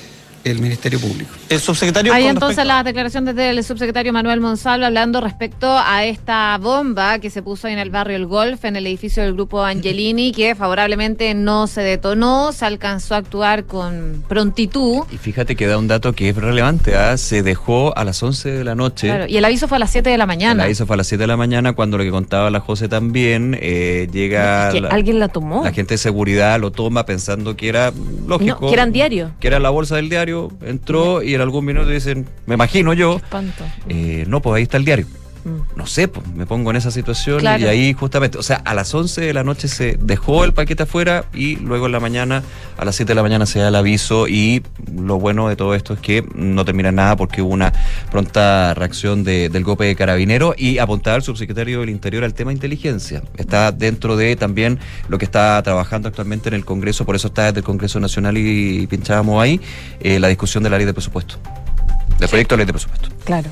[0.44, 1.30] el Ministerio Público.
[1.48, 2.12] El subsecretario.
[2.12, 7.18] Hay con entonces respecto- las declaraciones del subsecretario Manuel Monsalvo hablando respecto a esta bomba
[7.18, 10.54] que se puso en el barrio El Golf, en el edificio del grupo Angelini, que
[10.54, 15.04] favorablemente no se detonó, se alcanzó a actuar con prontitud.
[15.10, 17.16] Y fíjate que da un dato que es relevante, ¿ah?
[17.16, 19.06] se dejó a las 11 de la noche.
[19.08, 20.64] Claro, y el aviso fue a las 7 de la mañana.
[20.64, 22.88] La hizo fue a las 7 de la mañana cuando lo que contaba la José
[22.88, 25.64] también eh, llega ¿Que la, ¿Alguien la tomó?
[25.64, 27.92] la gente de seguridad lo toma pensando que era
[28.26, 29.30] lógico No, que eran diarios.
[29.40, 33.20] que era la bolsa del diario entró y en algún minuto dicen me imagino yo
[33.88, 35.06] eh, no pues ahí está el diario.
[35.76, 37.62] No sé, pues me pongo en esa situación Claro.
[37.62, 40.84] y ahí justamente, o sea, a las 11 de la noche se dejó el paquete
[40.84, 42.42] afuera y luego en la mañana,
[42.78, 44.62] a las 7 de la mañana se da el aviso y
[44.94, 47.72] lo bueno de todo esto es que no termina nada porque hubo una
[48.10, 52.52] pronta reacción de- del golpe de carabinero y apuntar al subsecretario del Interior al tema
[52.52, 53.22] inteligencia.
[53.36, 54.78] Está dentro de también
[55.08, 58.38] lo que está trabajando actualmente en el Congreso, por eso está desde el Congreso Nacional
[58.38, 59.60] y, pinchábamos ahí
[60.00, 61.36] eh, la discusión de la ley de presupuesto,
[62.18, 63.08] del proyecto de ley de presupuesto.
[63.24, 63.50] Claro.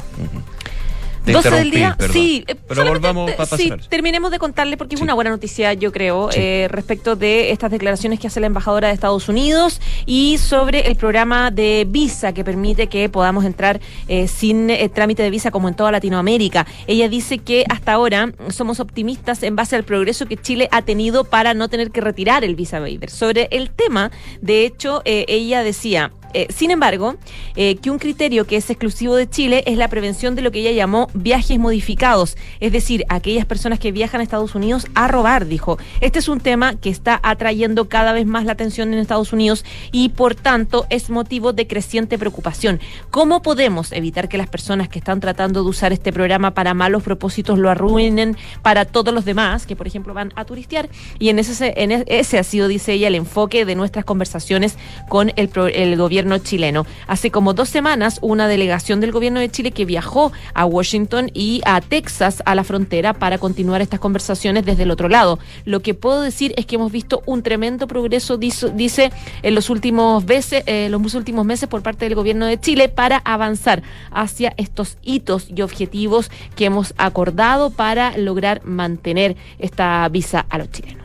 [1.24, 2.14] Te 12 del día, perdón.
[2.14, 2.44] sí.
[2.48, 5.04] eh, Pero solamente volvamos para sí, terminemos de contarle porque es Sí.
[5.04, 6.38] una buena noticia, yo creo, Sí.
[6.40, 10.96] eh, respecto de estas declaraciones que hace la embajadora de Estados Unidos y sobre el
[10.96, 15.68] programa de visa que permite que podamos entrar eh, sin eh, trámite de visa como
[15.68, 16.66] en toda Latinoamérica.
[16.86, 21.24] Ella dice que hasta ahora somos optimistas en base al progreso que Chile ha tenido
[21.24, 23.10] para no tener que retirar el visa waiver.
[23.10, 27.16] Sobre el tema, de hecho, eh, ella decía, eh, sin embargo,
[27.56, 30.60] eh, que un criterio que es exclusivo de Chile es la prevención de lo que
[30.60, 35.46] ella llamó viajes modificados, es decir, aquellas personas que viajan a Estados Unidos a robar,
[35.46, 35.78] dijo.
[36.00, 39.64] Este es un tema que está atrayendo cada vez más la atención en Estados Unidos
[39.90, 42.80] y por tanto es motivo de creciente preocupación.
[43.10, 47.02] ¿Cómo podemos evitar que las personas que están tratando de usar este programa para malos
[47.02, 50.88] propósitos lo arruinen para todos los demás, que por ejemplo van a turistear?
[51.18, 54.76] Y en ese, en e- ese ha sido, dice ella, el enfoque de nuestras conversaciones
[55.08, 56.86] con el, gobierno chileno.
[57.06, 61.60] Hace como dos semanas, una delegación del gobierno de Chile que viajó a Washington y
[61.64, 65.38] a Texas, a la frontera, para continuar estas conversaciones desde el otro lado.
[65.64, 70.24] Lo que puedo decir es que hemos visto un tremendo progreso, dice, en los últimos
[70.24, 74.98] veces, eh, los últimos meses por parte del gobierno de Chile para avanzar hacia estos
[75.02, 81.01] hitos y objetivos que hemos acordado para lograr mantener esta visa a los chilenos.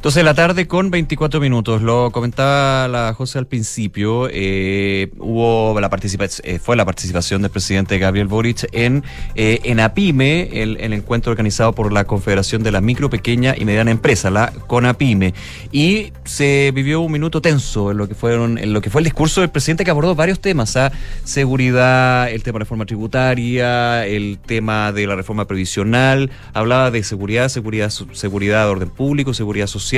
[0.00, 1.82] Entonces, la tarde con 24 minutos.
[1.82, 4.30] Lo comentaba la José al principio.
[4.32, 10.62] eh, hubo la participación, fue la participación del presidente Gabriel Boric en, eh, en APIME,
[10.62, 15.34] el, encuentro organizado por la Confederación de la Micro, Pequeña y Mediana Empresa, la CONAPIME.
[15.70, 19.04] Y se vivió un minuto tenso en lo que fueron, en lo que fue el
[19.04, 20.92] discurso del presidente que abordó varios temas, ¿ah?
[21.24, 27.50] seguridad, el tema de reforma tributaria, el tema de la reforma previsional, hablaba de seguridad,
[27.50, 29.89] seguridad, seguridad de orden público, seguridad social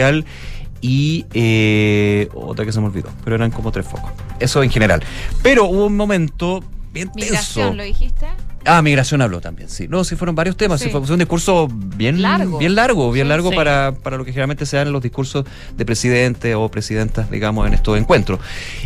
[0.80, 4.10] y eh, otra que se me olvidó, pero eran como tres focos.
[4.40, 5.02] Eso en general.
[5.42, 7.24] Pero hubo un momento bien tenso.
[7.30, 8.26] Migración, ¿lo dijiste?
[8.64, 9.88] Ah, migración habló también, sí.
[9.88, 10.80] No, sí fueron varios temas.
[10.80, 10.88] Sí.
[10.88, 12.58] Fue, un discurso bien Largo.
[12.58, 13.28] bien largo, bien Sí.
[13.28, 13.56] largo Sí.
[13.56, 15.44] para, para lo que generalmente se dan en los discursos
[15.76, 18.38] de presidente o presidentas, digamos, en estos encuentros.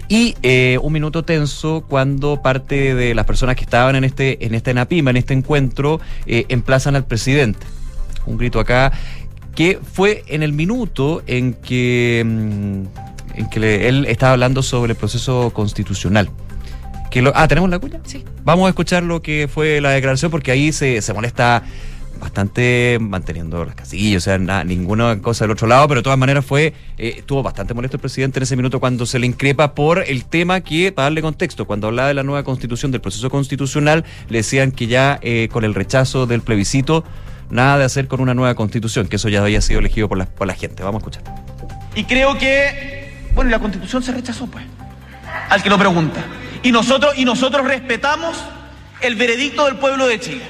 [0.09, 4.55] Y eh, un minuto tenso cuando parte de las personas que estaban en este, en
[4.55, 7.67] esta ENAPIMA, en este encuentro, eh, emplazan al presidente.
[8.25, 8.93] Un grito acá
[9.57, 14.93] que fue en el minuto en que, mm, en que le- él estaba hablando sobre
[14.93, 16.31] el proceso constitucional.
[17.11, 18.01] Que lo, ah, ¿tenemos la cuña?
[18.05, 18.23] Sí.
[18.45, 21.63] Vamos a escuchar lo que fue la declaración porque ahí se, se molesta
[22.21, 26.19] bastante manteniendo las casillas, o sea, nada, ninguna cosa del otro lado, pero de todas
[26.19, 29.75] maneras fue, eh, estuvo bastante molesto el presidente en ese minuto cuando se le increpa
[29.75, 33.29] por el tema que, para darle contexto, cuando hablaba de la nueva constitución, del proceso
[33.29, 37.05] constitucional, le decían que ya eh, con el rechazo del plebiscito,
[37.51, 40.27] nada de hacer con una nueva constitución, que eso ya había sido elegido por la,
[40.27, 40.83] por la gente.
[40.83, 41.23] Vamos a escuchar.
[41.95, 44.65] Y creo que, bueno, la constitución se rechazó, pues,
[45.49, 46.21] al que lo pregunta.
[46.63, 48.43] Y nosotros, y nosotros respetamos
[49.01, 50.43] el veredicto del pueblo de Chile.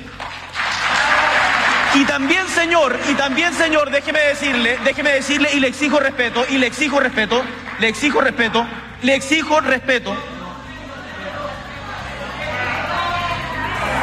[1.94, 6.58] Y también, señor, y también, señor, déjeme decirle, déjeme decirle, y le exijo respeto, y
[6.58, 7.42] le exijo respeto,
[7.78, 8.66] le exijo respeto,
[9.02, 10.14] le exijo respeto.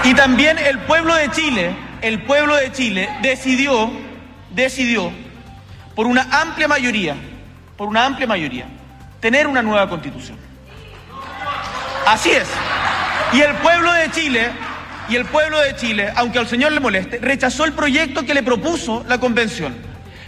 [0.04, 3.90] Y también el pueblo de Chile, el pueblo de Chile decidió,
[4.54, 5.12] decidió,
[5.96, 7.16] por una amplia mayoría,
[7.78, 8.68] por una amplia mayoría,
[9.20, 10.38] tener una nueva constitución.
[12.06, 12.48] Así es.
[13.32, 14.52] Y el pueblo de Chile,
[15.08, 18.44] y el pueblo de Chile, aunque al señor le moleste, rechazó el proyecto que le
[18.44, 19.74] propuso la convención.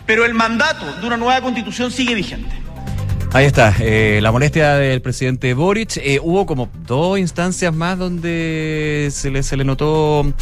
[0.06, 2.66] Pero el mandato de una nueva constitución sigue vigente.
[3.36, 5.98] Ahí está, eh, la molestia del presidente Boric.
[5.98, 10.34] Eh, hubo como dos instancias más donde se le, se le notó,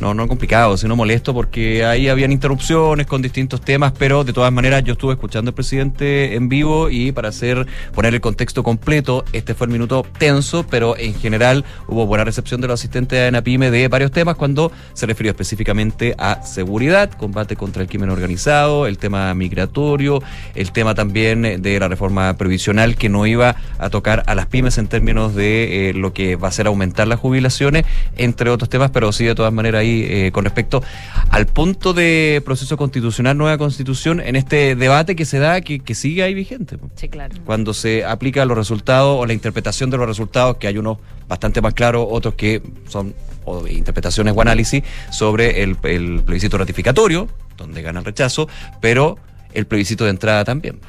[0.00, 4.52] no, no complicado, sino molesto, porque ahí habían interrupciones con distintos temas, pero de todas
[4.52, 9.24] maneras yo estuve escuchando al presidente en vivo y para hacer, poner el contexto completo,
[9.32, 13.26] este fue el minuto tenso, pero en general hubo buena recepción de los asistentes de
[13.26, 18.86] ANAPIME de varios temas cuando se refirió específicamente a seguridad, combate contra el crimen organizado,
[18.86, 20.22] el tema migratorio,
[20.54, 24.78] el tema también de la reforma previsional que no iba a tocar a las pymes
[24.78, 27.84] en términos de eh, lo que va a ser aumentar las jubilaciones,
[28.16, 30.82] entre otros temas, pero sí de todas maneras ahí eh, con respecto
[31.30, 35.94] al punto de proceso constitucional, nueva constitución, en este debate que se da, que, que
[35.94, 36.78] sigue ahí vigente.
[36.96, 37.34] Sí, claro.
[37.44, 40.98] Cuando se aplica los resultados o la interpretación de los resultados, que hay unos
[41.28, 47.28] bastante más claros, otros que son o interpretaciones o análisis sobre el, el plebiscito ratificatorio,
[47.56, 48.48] donde gana el rechazo,
[48.80, 49.18] pero
[49.52, 50.80] el plebiscito de entrada también.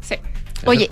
[0.00, 0.16] Sí.
[0.66, 0.90] Oye,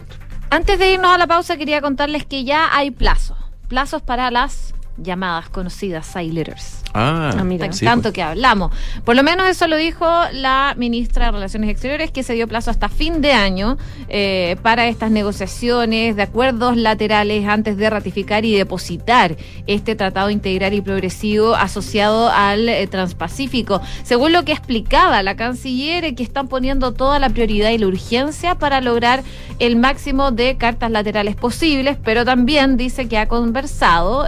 [0.50, 3.36] antes de irnos a la pausa, quería contarles que ya hay plazos.
[3.68, 6.82] Plazos para las llamadas conocidas side letters.
[6.94, 7.70] Ah, Ah, mira.
[7.72, 8.14] sí, tanto pues.
[8.14, 8.72] que hablamos.
[9.04, 12.70] Por lo menos eso lo dijo la ministra de Relaciones Exteriores, que se dio plazo
[12.70, 13.76] hasta fin de año
[14.08, 20.74] eh, para estas negociaciones de acuerdos laterales antes de ratificar y depositar este tratado integral
[20.74, 23.80] y progresivo asociado al eh, Transpacífico.
[24.02, 27.86] Según lo que explicaba la canciller, eh, que están poniendo toda la prioridad y la
[27.86, 29.22] urgencia para lograr
[29.58, 34.26] el máximo de cartas laterales posibles, pero también dice que ha conversado.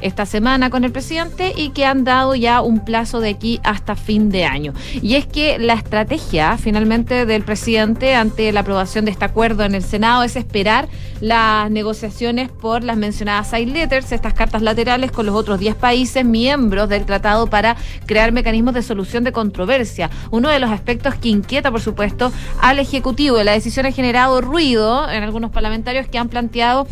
[0.00, 3.96] Esta semana con el presidente y que han dado ya un plazo de aquí hasta
[3.96, 4.72] fin de año.
[5.02, 9.74] Y es que la estrategia finalmente del presidente ante la aprobación de este acuerdo en
[9.74, 10.88] el Senado es esperar
[11.20, 16.24] las negociaciones por las mencionadas side letters, estas cartas laterales con los otros 10 países
[16.24, 17.76] miembros del tratado para
[18.06, 20.10] crear mecanismos de solución de controversia.
[20.30, 23.42] Uno de los aspectos que inquieta, por supuesto, al Ejecutivo.
[23.42, 26.86] La decisión ha generado ruido en algunos parlamentarios que han planteado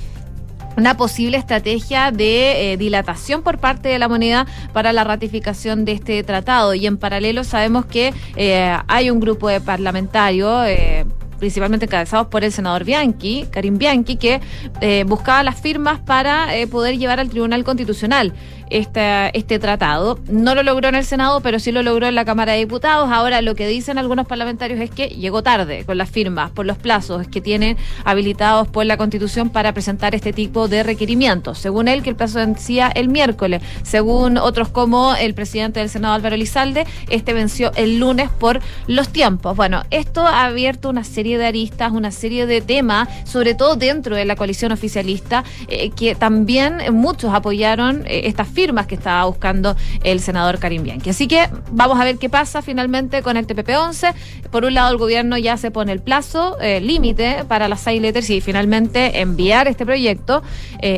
[0.77, 5.93] una posible estrategia de eh, dilatación por parte de la moneda para la ratificación de
[5.93, 6.75] este tratado.
[6.75, 10.67] Y en paralelo sabemos que eh, hay un grupo de parlamentarios.
[10.67, 11.05] eh,
[11.39, 14.41] principalmente encabezados por el senador Bianchi, Karim Bianchi, que
[14.81, 18.33] eh, buscaba las firmas para poder llevar al Tribunal Constitucional
[18.79, 20.19] este tratado.
[20.29, 23.11] No lo logró en el Senado, pero sí lo logró en la Cámara de Diputados.
[23.13, 26.79] Ahora lo que dicen algunos parlamentarios es que llegó tarde con las firmas, por los
[26.79, 31.59] plazos que tienen habilitados por la Constitución para presentar este tipo de requerimientos.
[31.59, 33.63] Según él, que el plazo vencía el miércoles.
[33.83, 39.11] Según otros como el presidente del Senado, Álvaro Elizalde, este venció el lunes por los
[39.11, 39.57] tiempos.
[39.57, 44.17] Bueno, esto ha abierto una serie de aristas, una serie de temas, sobre todo dentro
[44.17, 49.77] de la coalición oficialista, eh, que también muchos apoyaron eh, estas firmas que estaba buscando
[50.05, 51.11] el senador Karim Bianchi.
[51.11, 54.15] Así que vamos a ver qué pasa finalmente con el TPP-11.
[54.51, 58.01] Por un lado, el gobierno ya se pone el plazo eh, límite para las side
[58.01, 60.43] letters y finalmente enviar este proyecto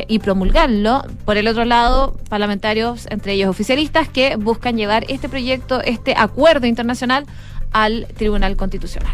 [0.07, 1.03] y promulgarlo.
[1.25, 6.65] Por el otro lado, parlamentarios, entre ellos oficialistas, que buscan llevar este proyecto, este acuerdo
[6.65, 7.25] internacional
[7.71, 9.13] al Tribunal Constitucional.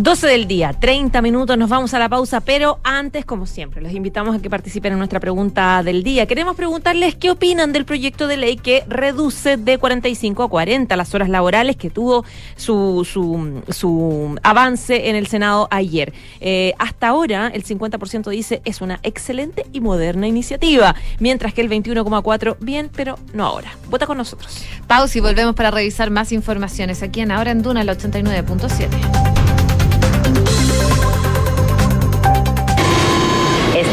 [0.00, 3.92] 12 del día, 30 minutos, nos vamos a la pausa, pero antes, como siempre, los
[3.92, 6.24] invitamos a que participen en nuestra pregunta del día.
[6.26, 11.16] Queremos preguntarles qué opinan del proyecto de ley que reduce de 45 a 40 las
[11.16, 16.12] horas laborales que tuvo su, su, su avance en el Senado ayer.
[16.40, 21.68] Eh, hasta ahora, el 50% dice es una excelente y moderna iniciativa, mientras que el
[21.68, 23.72] 21,4% bien, pero no ahora.
[23.90, 24.64] Vota con nosotros.
[24.86, 29.37] Pausa y volvemos para revisar más informaciones aquí en Ahora en Duna, el 89.7.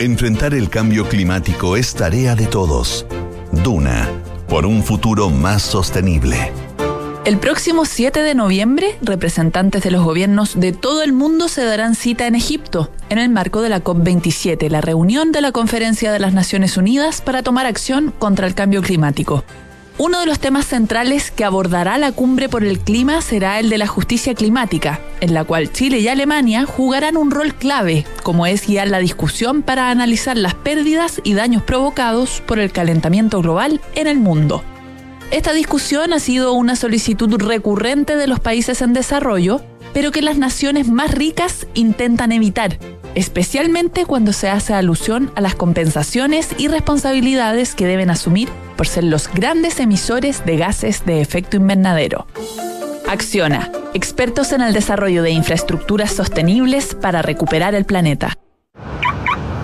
[0.00, 3.04] Enfrentar el cambio climático es tarea de todos.
[3.52, 4.08] Duna,
[4.48, 6.52] por un futuro más sostenible.
[7.26, 11.94] El próximo 7 de noviembre, representantes de los gobiernos de todo el mundo se darán
[11.94, 16.18] cita en Egipto, en el marco de la COP27, la reunión de la Conferencia de
[16.18, 19.44] las Naciones Unidas para tomar acción contra el cambio climático.
[20.02, 23.76] Uno de los temas centrales que abordará la cumbre por el clima será el de
[23.76, 28.66] la justicia climática, en la cual Chile y Alemania jugarán un rol clave, como es
[28.66, 34.06] guiar la discusión para analizar las pérdidas y daños provocados por el calentamiento global en
[34.06, 34.64] el mundo.
[35.32, 39.60] Esta discusión ha sido una solicitud recurrente de los países en desarrollo,
[39.92, 42.78] pero que las naciones más ricas intentan evitar,
[43.14, 49.04] especialmente cuando se hace alusión a las compensaciones y responsabilidades que deben asumir por ser
[49.04, 52.26] los grandes emisores de gases de efecto invernadero.
[53.08, 58.38] Acciona, expertos en el desarrollo de infraestructuras sostenibles para recuperar el planeta.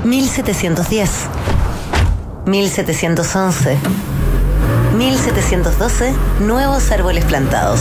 [0.04, 1.10] 1710.
[2.46, 3.76] 1711.
[4.96, 6.14] 1712.
[6.40, 7.80] Nuevos árboles plantados.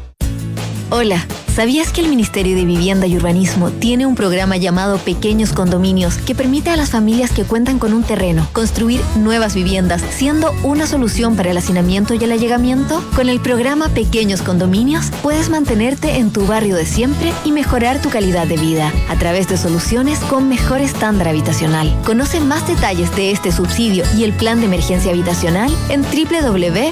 [0.93, 1.25] Hola,
[1.55, 6.33] ¿Sabías que el Ministerio de Vivienda y Urbanismo tiene un programa llamado Pequeños Condominios que
[6.33, 11.35] permite a las familias que cuentan con un terreno construir nuevas viviendas, siendo una solución
[11.35, 13.03] para el hacinamiento y el allegamiento?
[13.15, 18.09] Con el programa Pequeños Condominios puedes mantenerte en tu barrio de siempre y mejorar tu
[18.09, 21.93] calidad de vida a través de soluciones con mejor estándar habitacional.
[22.05, 26.91] Conoce más detalles de este subsidio y el plan de emergencia habitacional en www.mimbu.cl.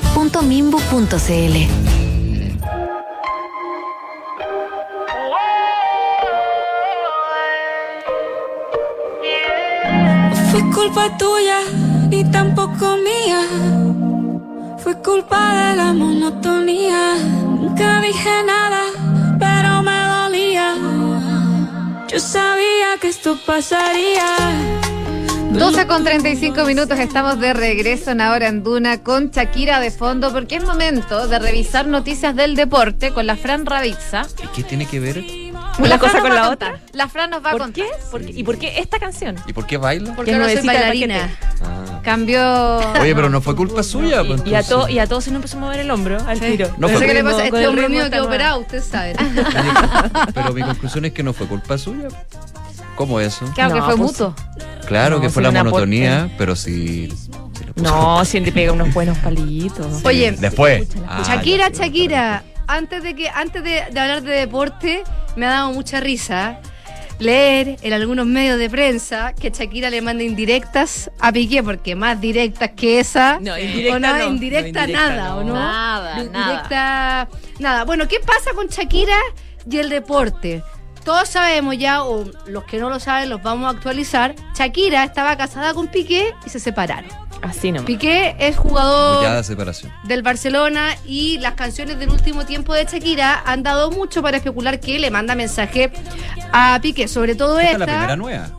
[10.89, 11.59] culpa tuya,
[12.09, 13.41] ni tampoco mía.
[14.79, 17.15] Fue culpa de la monotonía.
[17.43, 18.81] Nunca dije nada,
[19.37, 20.75] pero me dolía.
[22.07, 24.25] Yo sabía que esto pasaría.
[25.51, 30.31] 12 con 35 minutos, estamos de regreso en Ahora en Duna con Shakira de fondo,
[30.33, 34.25] porque es momento de revisar noticias del deporte con la Fran Ravizza.
[34.43, 35.48] ¿Y qué tiene que ver?
[35.80, 36.80] Una cosa con la a otra.
[36.93, 37.86] La Fran nos va a ¿Por contar.
[37.86, 37.91] qué?
[38.11, 38.32] ¿Por qué?
[38.36, 39.36] ¿Y por qué esta canción?
[39.47, 40.13] ¿Y por qué baila?
[40.15, 41.30] Porque no soy bailarina.
[41.63, 42.01] Ah.
[42.03, 42.77] Cambió.
[43.01, 44.23] Oye, pero no fue culpa suya.
[44.23, 46.39] pues, Y a, to- y a todos se nos empezó a mover el hombro al
[46.39, 46.67] tiro.
[46.77, 47.45] No No sé fue qué le pasa.
[47.45, 49.15] Este hombre mío que operado, ustedes saben.
[50.34, 52.07] Pero mi conclusión es que no fue culpa suya.
[52.95, 53.45] ¿Cómo eso?
[53.55, 54.36] Claro que No, fue pues, mutuo.
[54.86, 57.13] Claro No, que fue la monotonía, pero sí.
[57.75, 60.03] No, si te pega unos buenos palitos.
[60.03, 60.88] Oye, Después.
[61.07, 65.03] Ah, Shakira, Shakira, antes de que antes de, de hablar de deporte,
[65.36, 66.59] me ha dado mucha risa
[67.20, 72.22] leer en algunos medios de prensa que Shakira le manda indirectas a Piqué, porque más
[72.22, 73.39] directas que esa.
[73.41, 74.24] No, indirecta o no, no.
[74.28, 75.53] indirecta No, indirecta nada, ¿o no.
[75.53, 76.47] Nada, Di- nada.
[76.51, 77.28] Directa
[77.59, 77.84] nada.
[77.84, 79.17] Bueno, ¿qué pasa con Shakira
[79.70, 80.63] y el deporte?
[81.03, 84.36] Todos sabemos ya, o los que no lo saben, los vamos a actualizar.
[84.57, 87.09] Shakira estaba casada con Piqué y se separaron.
[87.41, 87.85] Así nomás.
[87.85, 89.91] Piqué es jugador Ya de separación.
[90.03, 94.79] del Barcelona y las canciones del último tiempo de Shakira han dado mucho para especular
[94.79, 95.91] que le manda mensaje
[96.51, 97.83] a Piqué, sobre todo Esta esta.
[97.83, 98.49] es la primera nueva.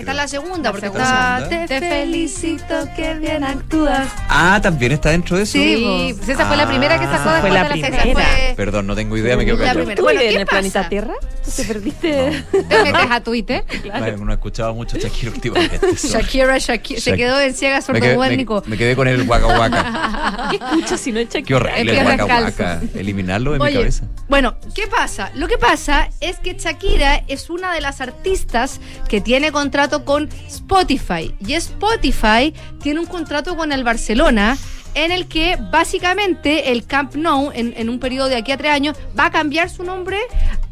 [0.00, 1.66] Esta es la segunda, porque está segunda.
[1.66, 4.08] Te felicito que bien actúas.
[4.28, 5.52] Ah, también está dentro de eso.
[5.52, 7.32] Sí, pues esa fue la primera que sacó Ah.
[7.34, 8.02] después Fue la de la primera.
[8.02, 8.12] fecha.
[8.14, 9.94] Fue- Perdón, no tengo idea, me quedo La callado.
[9.94, 11.14] ¿Tú Bueno, vives ¿qué en el planeta Tierra?
[11.44, 12.44] ¿Tú te perdiste?
[12.68, 13.64] Te metes a Twitter.
[14.00, 15.78] Bueno, no he escuchado mucho Shakira últimamente.
[15.96, 18.62] Shakira, Shakira, se quedó en ciega me, sordo quedé, muérnico.
[18.64, 20.48] me- me quedé con el guaca guaca.
[20.50, 21.44] ¿Qué escuchas si no es Shakira?
[21.46, 22.40] Qué horrible el descalzos.
[22.56, 22.80] guaca.
[22.94, 24.04] Eliminarlo de mi Oye, cabeza.
[24.28, 25.30] Bueno, ¿qué pasa?
[25.34, 30.28] Lo que pasa es que Shakira es una de las artistas que tiene contrato con
[30.46, 31.34] Spotify.
[31.46, 34.56] Y Spotify tiene un contrato con el Barcelona
[34.94, 38.72] en el que básicamente el Camp Nou, en, en un periodo de aquí a tres
[38.72, 40.18] años, va a cambiar su nombre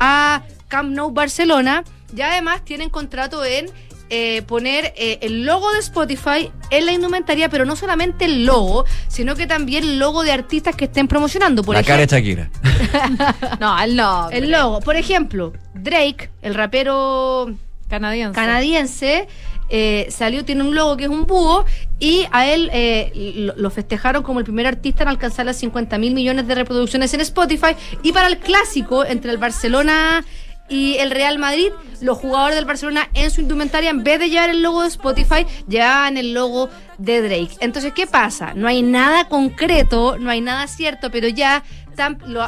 [0.01, 1.85] a Camp Nou Barcelona.
[2.16, 3.66] Y además tienen contrato en
[4.11, 8.87] eh, poner eh, el logo de Spotify en la indumentaria, pero no solamente el logo,
[9.07, 11.62] sino que también el logo de artistas que estén promocionando.
[11.62, 12.51] Por la cara de Shakira.
[13.61, 14.31] No, el no.
[14.31, 14.81] el logo.
[14.81, 17.55] Por ejemplo, Drake, el rapero
[17.89, 18.34] Canadiense.
[18.34, 19.28] canadiense,
[19.70, 21.64] eh, salió, tiene un logo que es un búho
[21.99, 26.14] y a él eh, lo, festejaron como el primer artista en alcanzar las 50 mil
[26.14, 27.76] millones de reproducciones en Spotify.
[28.03, 30.24] Y para el clásico entre el Barcelona
[30.68, 31.70] y el Real Madrid,
[32.01, 35.47] los jugadores del Barcelona en su indumentaria, en vez de llevar el logo de Spotify,
[35.66, 36.68] llevaban el logo
[36.99, 37.57] de Drake.
[37.61, 38.53] Entonces, ¿qué pasa?
[38.55, 41.64] No hay nada concreto, no hay nada cierto, pero ya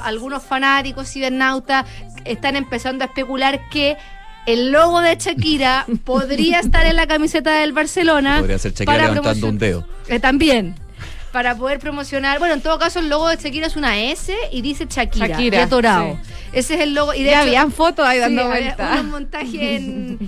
[0.04, 1.84] algunos fanáticos cibernautas
[2.24, 3.96] están empezando a especular que
[4.46, 8.38] el logo de Shakira podría estar en la camiseta del Barcelona.
[8.38, 9.86] Podría ser Shakira levantando un dedo.
[10.08, 10.74] Eh, también.
[11.32, 12.40] Para poder promocionar.
[12.40, 15.28] Bueno, en todo caso, el logo de Shakira es una S y dice Shakira.
[15.28, 16.30] Shakira, y sí.
[16.52, 17.14] Ese es el logo.
[17.14, 18.92] Y de Ya hecho- habían fotos ahí Sí, dando había vueltas.
[19.00, 20.18] unos montajes en,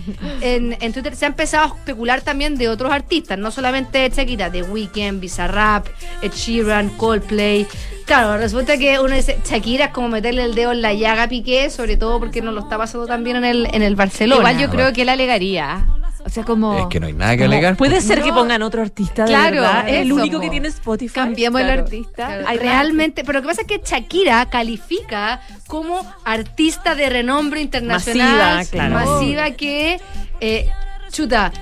[0.40, 1.16] en, en Twitter.
[1.16, 5.18] Se ha empezado a especular también de otros artistas, no solamente de Shakira, de Weekend,
[5.20, 5.88] Bizarrap,
[6.22, 7.66] Ed Sheeran, Coldplay.
[8.06, 11.28] Claro, resulta que uno dice Shakira es como meterle el dedo en la llaga a
[11.28, 14.52] Piqué, sobre todo porque no lo está pasando tan bien en el, en el Barcelona.
[14.52, 15.84] Igual yo creo que él alegaría.
[16.24, 16.78] O sea, como.
[16.78, 17.76] Es que no hay nada que alegar.
[17.76, 18.24] Puede ser No.
[18.24, 19.88] que pongan otro artista, de Claro, verdad.
[19.88, 21.14] Es el único que tiene Spotify.
[21.14, 22.26] Cambiemos el artista.
[22.26, 27.60] Claro, Hay realmente, pero lo que pasa es que Shakira califica como artista de renombre
[27.60, 28.94] internacional, Masiva, claro.
[28.94, 30.00] masiva que,
[30.40, 30.68] eh,
[31.10, 31.52] chuta,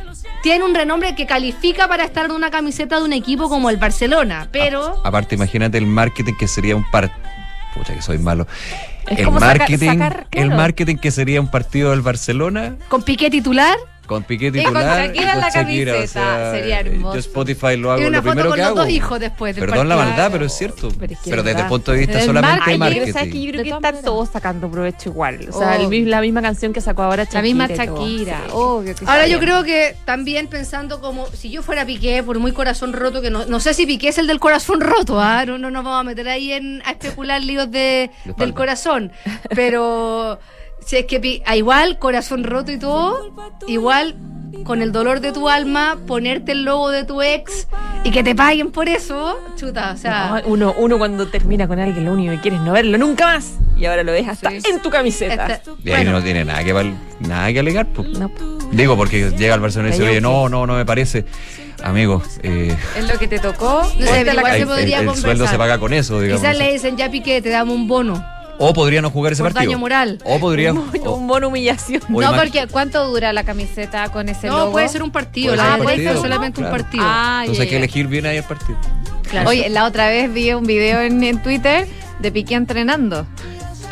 [0.43, 3.77] tiene un renombre que califica para estar en una camiseta de un equipo como el
[3.79, 7.11] Barcelona, pero Aparte, imagínate el marketing que sería un par.
[7.75, 8.47] Pucha, que soy malo.
[9.09, 10.01] Es el como saca- marketing,
[10.33, 13.77] el marketing que sería un partido del Barcelona con Piqué titular,
[14.11, 15.07] Con Piqué Y con titular.
[15.07, 17.15] Shakira en la Shakira, camiseta, sería hermoso.
[17.15, 18.81] Yo Spotify lo hago Y una lo foto primero con que los hago.
[18.81, 20.89] dos hijos después del Perdón la maldad, pero es cierto.
[20.99, 22.79] Pero es que desde el punto de vista Del solamente marketing.
[22.81, 23.01] marketing.
[23.05, 25.49] Pero sabes que yo creo De que están todos sacando provecho igual.
[25.53, 27.39] O sea, el mi- la misma canción que sacó ahora Shakira.
[27.41, 27.67] La misma.
[27.69, 28.41] Shakira.
[28.47, 28.51] Sí.
[28.53, 32.51] obvio que Ahora yo creo que también pensando como si yo fuera Piqué, por muy
[32.51, 35.45] corazón roto, que no, no sé si Piqué es el del corazón roto, ¿ah?
[35.47, 39.13] no, no nos vamos a meter ahí en, a especular líos de, De del corazón,
[39.55, 40.41] pero
[40.85, 43.33] si es que Pi- a igual corazón roto y todo,
[43.67, 44.17] igual
[44.65, 47.67] con el dolor de tu alma, ponerte el logo de tu ex
[48.05, 50.43] y que te paguen por eso, chuta, o sea...
[50.45, 53.27] No, uno, uno cuando termina con alguien, lo único que quiere es no verlo nunca
[53.27, 53.53] más.
[53.77, 55.47] Y ahora lo ves hasta en tu camiseta.
[55.47, 57.87] Este- Y ahí bueno, no tiene nada que, val- nada que alegar.
[57.87, 58.09] pues.
[58.19, 58.31] No.
[58.73, 61.25] Digo, porque llega el Barcelona y dice, oye, no, no, no me parece.
[61.83, 63.83] Amigo, eh, Es lo que te tocó.
[63.83, 65.17] No sé, igual el, se podría el- el conversar.
[65.23, 66.43] sueldo se paga con eso, digamos.
[66.43, 68.23] quizás le dicen ya Piqué, te damos un bono
[68.63, 69.71] O podría no jugar ese por partido.
[69.71, 70.19] daño moral.
[70.25, 70.73] O podría.
[70.75, 72.03] Un, o- un bono humillación.
[72.11, 74.73] no, porque ¿cuánto dura la camiseta con ese No, logo?
[74.73, 77.05] puede ser un partido, Puede un partido, fue solamente un partido.
[77.07, 77.79] Ah, Entonces hay que ya.
[77.79, 78.79] elegir bien ahí el partido.
[79.31, 79.49] Claro.
[79.49, 81.87] Oye, la otra vez vi un video en, en Twitter
[82.19, 83.27] de Piqué entrenando.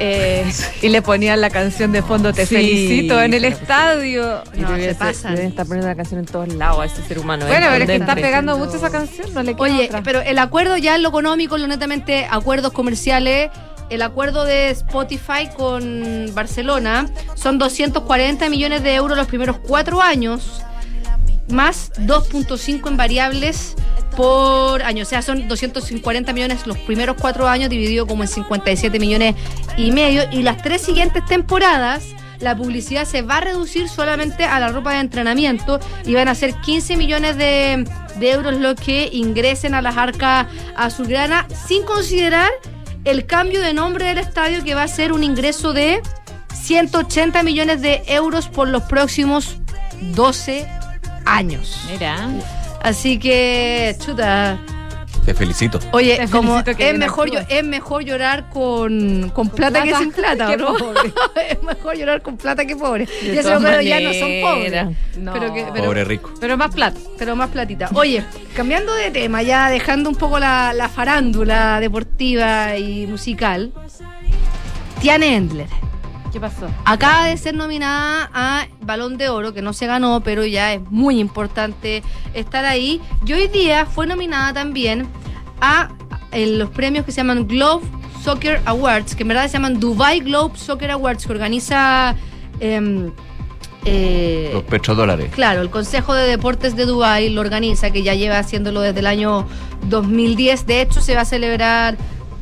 [0.01, 0.45] Eh,
[0.83, 4.43] y le ponían la canción de fondo Te Sí, felicito en el estadio.
[4.55, 5.35] Y No, se pasan.
[5.35, 7.47] Deben estar poniendo la canción en todos lados a ese ser humano.
[7.47, 10.03] Bueno, pero es que está pegando mucho esa canción, no le queda Oye, otra.
[10.03, 13.51] pero el acuerdo ya en lo económico, en lo netamente acuerdos comerciales,
[13.91, 20.63] el acuerdo de Spotify con Barcelona son 240 millones de euros los primeros cuatro años,
[21.49, 23.75] más 2.5 en variables
[24.17, 25.05] por año.
[25.05, 29.37] O sea, son 240 millones los primeros cuatro años, dividido como en 57 millones
[29.77, 30.25] y medio.
[30.33, 32.05] Y las tres siguientes temporadas,
[32.41, 36.35] la publicidad se va a reducir solamente a la ropa de entrenamiento y van a
[36.35, 37.85] ser 15 millones de,
[38.21, 42.51] euros los que ingresen a las arcas azulgrana, sin considerar
[43.05, 46.03] el cambio de nombre del estadio, que va a ser un ingreso de
[46.55, 49.59] 180 millones de euros por los próximos
[50.15, 50.69] 12
[51.25, 51.85] años.
[51.91, 52.29] Mira.
[52.83, 54.59] Así que, chuta.
[55.29, 55.79] Te felicito.
[55.93, 57.59] Oye, Te como felicito que es mejor, yo, actúas.
[57.59, 60.75] es mejor llorar con, con plata, que sin plata, Qué ¿no?
[60.75, 61.13] pobre.
[61.51, 63.05] es mejor llorar con plata que pobre.
[63.05, 64.87] De Ya se lo ya no son pobres.
[65.19, 65.35] No.
[65.35, 66.33] Pero, que, pero, Pobre rico.
[66.41, 66.99] Pero más plata.
[67.19, 67.91] pero más platita.
[67.93, 68.25] Oye,
[68.57, 73.71] cambiando de tema, ya dejando un poco la, la farándula deportiva y musical,
[75.03, 75.88] Tiane Endler.
[76.39, 76.69] ¿Qué pasó?
[76.85, 80.81] Acaba de ser nominada a Balón de Oro, que no se ganó, pero ya es
[80.89, 83.01] muy importante estar ahí.
[83.27, 85.09] Y hoy día fue nominada también
[85.61, 85.89] a
[86.31, 87.85] en los premios que se llaman Globe
[88.23, 92.15] Soccer Awards, que en verdad se llaman Dubai Globe Soccer Awards, que organiza...
[92.61, 93.11] em,
[93.85, 95.33] eh, Los petrodólares.
[95.33, 99.09] Claro, el Consejo de Deportes de Dubái lo organiza, que ya lleva haciéndolo desde el
[99.09, 99.45] año
[99.89, 100.67] 2010.
[100.67, 101.97] De hecho, se va a celebrar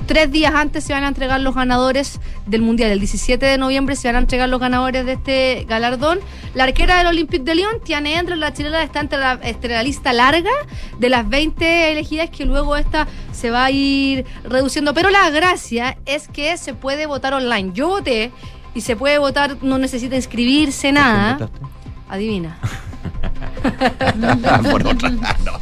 [0.06, 2.90] tres días antes, se van a entregar los ganadores del Mundial.
[2.90, 6.18] El 17 de noviembre se van a entregar los ganadores de este galardón.
[6.54, 9.82] La arquera del Olympique de Lyon, Tiane Endres, la chilena, está entre la, entre la
[9.82, 10.50] lista larga
[10.98, 14.94] de las 20 elegidas que luego esta se va a ir reduciendo.
[14.94, 17.72] Pero la gracia es que se puede votar online.
[17.74, 18.30] Yo voté
[18.74, 21.32] y se puede votar, no necesita inscribirse, nada.
[21.34, 21.58] votaste?
[22.08, 22.58] Adivina.
[24.70, 25.10] Por otra.
[25.10, 25.58] No.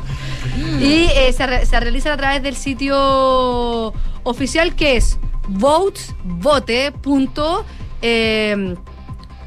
[0.80, 3.92] Y eh, se, re- se realiza a través del sitio
[4.24, 5.18] oficial que es
[5.48, 7.64] votesvote.com.
[8.02, 8.74] Eh,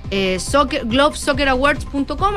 [0.10, 0.86] eh, soccer,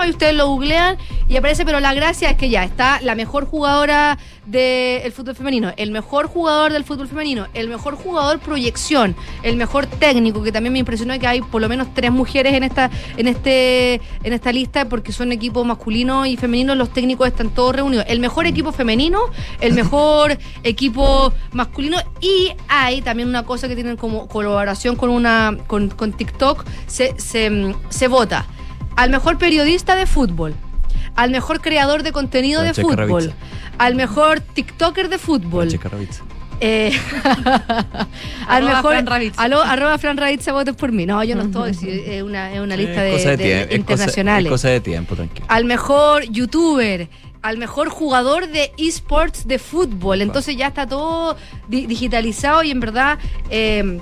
[0.01, 3.47] ahí ustedes lo googlean y aparece, pero la gracia es que ya está la mejor
[3.47, 4.18] jugadora
[4.51, 9.86] del fútbol femenino, el mejor jugador del fútbol femenino, el mejor jugador proyección, el mejor
[9.86, 13.28] técnico, que también me impresionó que hay por lo menos tres mujeres en esta, en
[13.28, 18.05] este, en esta lista, porque son equipos masculinos y femeninos, los técnicos están todos reunidos.
[18.09, 19.20] El mejor equipo femenino,
[19.61, 25.57] el mejor equipo masculino, y hay también una cosa que tienen como colaboración con una,
[25.66, 28.46] con, con TikTok, se, se, mm, se vota
[28.96, 30.55] al mejor periodista de fútbol,
[31.16, 33.32] al mejor creador de contenido de fútbol,
[33.78, 35.68] al mejor TikToker de fútbol.
[36.62, 36.92] Eh,
[38.46, 39.42] al Arroba mejor Fran Ravizza.
[39.42, 41.06] alo- arroba Fran Ravizza voten por mí.
[41.06, 41.70] No, yo no estoy,
[42.06, 44.44] es una, es una lista de, cosa de de tiempo, es cosa- internacionales.
[44.46, 45.46] Es cosa de tiempo, tranquilo.
[45.48, 47.08] Al mejor youtuber,
[47.42, 50.20] al mejor jugador de esports de fútbol.
[50.20, 51.36] Entonces ya está todo
[51.68, 53.98] di- digitalizado y en verdad eh,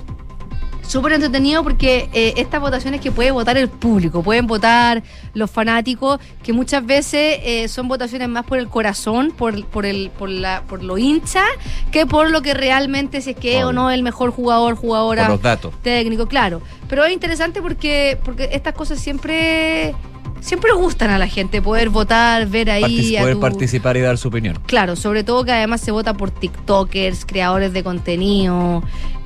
[0.89, 5.03] súper entretenido porque eh, estas votaciones que puede votar el público, pueden votar
[5.35, 10.09] los fanáticos, que muchas veces eh, son votaciones más por el corazón, por, por, el,
[10.09, 11.43] por, la, por lo hincha,
[11.91, 13.73] que por lo que realmente si es que es o Obvio.
[13.73, 15.73] no el mejor jugador, jugadora Por los datos.
[15.83, 16.59] técnico, claro.
[16.87, 19.93] Pero es interesante porque, porque estas cosas siempre,
[20.41, 24.17] siempre gustan a la gente, poder votar, ver ahí a poder tu- participar y dar
[24.17, 24.57] su opinión.
[24.65, 28.81] Claro, sobre todo que además se vota por TikTokers, creadores de contenido.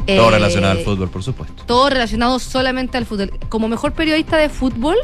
[0.05, 1.63] Todo Eh, relacionado al fútbol, por supuesto.
[1.65, 3.31] todo relacionado solamente al fútbol.
[3.49, 4.97] Como mejor periodista de fútbol,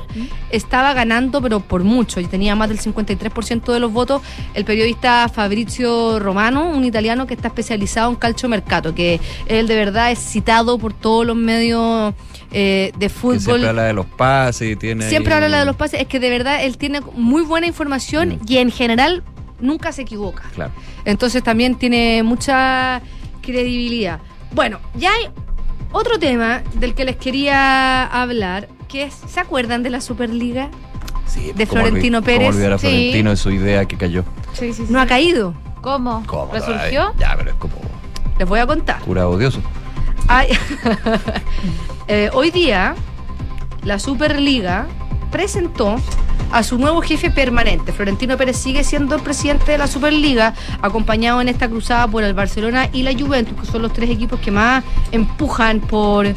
[0.51, 2.19] estaba ganando, pero por mucho.
[2.19, 4.21] Y tenía más del 53% de los votos
[4.53, 9.75] el periodista Fabrizio Romano, un italiano que está especializado en calcio mercato, que él de
[9.75, 12.13] verdad es citado por todos los medios
[12.51, 13.39] eh, de Que fútbol.
[13.39, 15.07] siempre habla de los pases y tiene.
[15.07, 16.01] Siempre ahí- habla de los pases.
[16.01, 19.23] Es que de verdad él tiene muy buena información y en general
[19.61, 20.43] nunca se equivoca.
[20.55, 20.71] Claro.
[21.05, 23.01] Entonces también tiene mucha
[23.41, 24.19] credibilidad.
[24.51, 25.29] Bueno, ya hay
[25.91, 30.69] otro tema del que les quería hablar, que es, ¿se acuerdan de la Superliga?
[31.27, 32.47] Sí, de ¿cómo olvi- Florentino cómo Pérez.
[32.55, 32.87] olvidar a Sí.
[32.87, 34.23] Florentino de su idea que cayó.
[34.89, 35.53] No ha caído.
[35.81, 36.23] ¿Cómo?
[36.27, 36.51] ¿Cómo?
[36.51, 37.13] ¿Resurgió?
[37.17, 37.75] Ya, pero es como
[38.37, 38.99] Les voy a contar.
[39.01, 39.61] cura odioso.
[40.27, 40.49] Ay,
[42.07, 42.95] eh, hoy día,
[43.83, 44.87] la Superliga
[45.31, 45.95] presentó
[46.51, 47.91] a su nuevo jefe permanente.
[47.91, 52.33] Florentino Pérez sigue siendo el presidente de la Superliga, acompañado en esta cruzada por el
[52.33, 56.27] Barcelona y la Juventus, que son los tres equipos que más empujan por,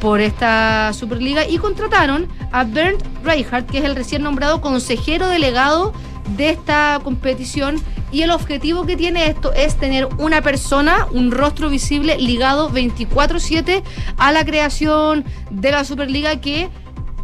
[0.00, 1.46] por esta Superliga.
[1.46, 5.92] Y contrataron a Bernd Reichardt, que es el recién nombrado consejero delegado
[6.36, 7.80] de esta competición
[8.14, 13.82] y el objetivo que tiene esto es tener una persona, un rostro visible ligado 24/7
[14.18, 16.70] a la creación de la Superliga que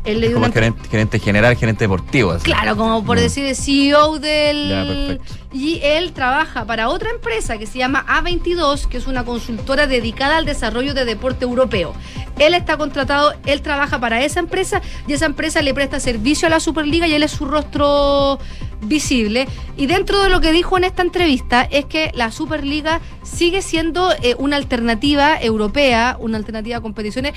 [0.05, 2.33] él le dio Como una gerente, gerente general, gerente deportivo.
[2.33, 2.45] así.
[2.45, 3.21] Claro, como por Mm.
[3.21, 4.69] decir el CEO del...
[4.69, 5.35] Ya, perfecto.
[5.53, 10.37] y él trabaja para otra empresa que se llama A22, que es una consultora dedicada
[10.37, 11.93] al desarrollo de deporte europeo.
[12.39, 16.51] Él está contratado, él trabaja para esa empresa y esa empresa le presta servicio a
[16.51, 18.39] la Superliga y él es su rostro
[18.83, 19.47] visible.
[19.77, 24.13] Y dentro de lo que dijo en esta entrevista es que la Superliga sigue siendo
[24.23, 27.35] eh, una alternativa europea, una alternativa a competiciones.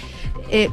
[0.50, 0.70] eh,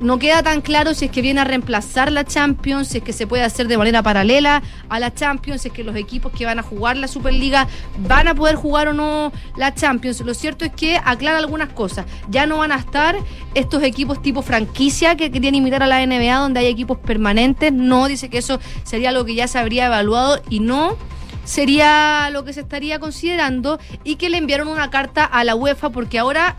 [0.00, 3.12] no queda tan claro si es que viene a reemplazar la Champions, si es que
[3.12, 6.44] se puede hacer de manera paralela a la Champions, si es que los equipos que
[6.44, 7.68] van a jugar la Superliga
[7.98, 10.20] van a poder jugar o no la Champions.
[10.20, 12.06] Lo cierto es que aclara algunas cosas.
[12.28, 13.16] Ya no van a estar
[13.54, 17.72] estos equipos tipo franquicia que querían imitar a la NBA, donde hay equipos permanentes.
[17.72, 20.96] No, dice que eso sería lo que ya se habría evaluado y no
[21.44, 25.90] sería lo que se estaría considerando y que le enviaron una carta a la UEFA
[25.90, 26.56] porque ahora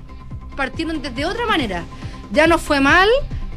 [0.56, 1.84] partieron desde otra manera.
[2.32, 3.07] Ya no fue mal,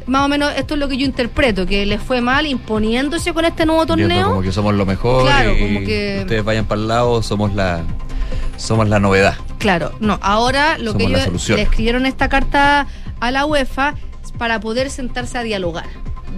[0.05, 3.45] más o menos esto es lo que yo interpreto, que les fue mal imponiéndose con
[3.45, 4.27] este nuevo Viendo torneo.
[4.29, 7.53] como que somos lo mejor Claro, y como que- ustedes vayan para el lado, somos
[7.53, 7.81] la
[8.57, 9.35] somos la novedad.
[9.57, 11.57] Claro, no, ahora lo que Somos ellos solución.
[11.57, 12.87] le escribieron esta carta
[13.21, 13.93] a la UEFA
[14.23, 15.85] es para poder sentarse a dialogar.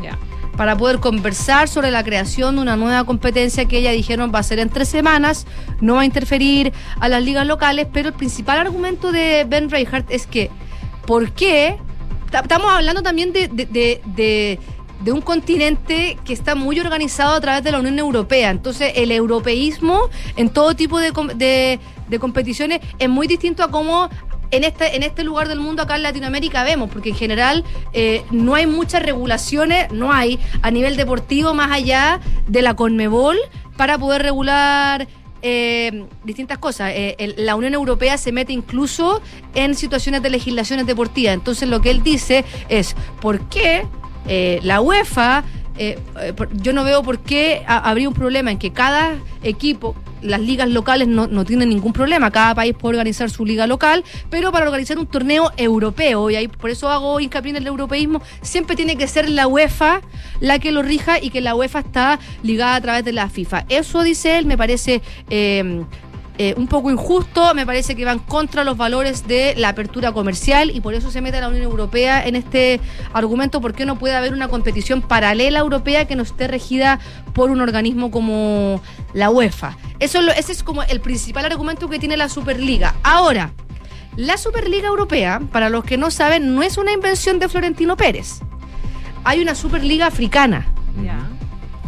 [0.04, 0.18] Ya.
[0.56, 4.44] Para poder conversar sobre la creación de una nueva competencia que ella dijeron va a
[4.44, 5.48] ser en tres semanas,
[5.80, 10.12] no va a interferir a las ligas locales, pero el principal argumento de Ben Reichardt
[10.12, 10.52] es que,
[11.08, 11.78] ¿por qué?
[12.32, 14.60] Ta- Estamos hablando también de, de- de-
[15.12, 18.52] un continente que está muy organizado a través de la Unión Europea.
[18.52, 24.10] Entonces, el europeísmo en todo tipo de- de competiciones es muy distinto a cómo
[24.52, 27.64] en este, en este lugar del mundo, acá en Latinoamérica, vemos, porque en general
[27.94, 33.38] eh, no hay muchas regulaciones, no hay a nivel deportivo más allá de la Conmebol
[33.78, 35.08] para poder regular
[35.42, 36.92] eh, distintas cosas.
[36.96, 39.22] Eh, la Unión Europea se mete incluso
[39.56, 41.34] en situaciones de legislaciones deportivas.
[41.34, 43.86] Entonces lo que él dice es, ¿por qué
[44.28, 45.44] eh, la UEFA,
[46.62, 50.70] yo no veo por qué ha- habría un problema en que cada equipo, las ligas
[50.70, 54.66] locales no, no tienen ningún problema, cada país puede organizar su liga local, pero para
[54.66, 58.96] organizar un torneo europeo, y ahí por eso hago hincapié en el europeísmo, siempre tiene
[58.98, 60.02] que ser la UEFA
[60.40, 63.66] la que lo rija y que la UEFA está ligada a través de la FIFA.
[63.70, 65.02] Eso, dice él, me parece...
[65.30, 65.84] eh,
[66.38, 70.72] eh, un poco injusto, me parece que van contra los valores de la apertura comercial
[70.72, 72.80] y por eso se mete la Unión Europea en este
[73.14, 77.00] argumento, porque no puede haber una competición paralela europea que no esté regida
[77.34, 78.82] por un organismo como
[79.14, 79.78] la UEFA.
[80.00, 82.96] Eso es lo- ese es como el principal argumento que tiene la Superliga.
[83.04, 83.52] Ahora,
[84.16, 88.40] la Superliga Europea, para los que no saben, no es una invención de Florentino Pérez.
[89.24, 90.66] Hay una Superliga Africana.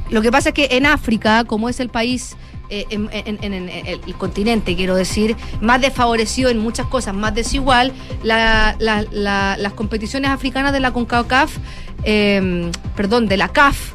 [0.09, 2.35] Lo que pasa es que en África, como es el país,
[2.69, 7.35] eh, en, en- en- en el, continente, quiero decir, más desfavorecido en muchas cosas, más
[7.35, 7.91] desigual,
[8.23, 11.57] la- la- la- las competiciones africanas de la CONCACAF,
[12.03, 13.93] eh, perdón, de la CAF,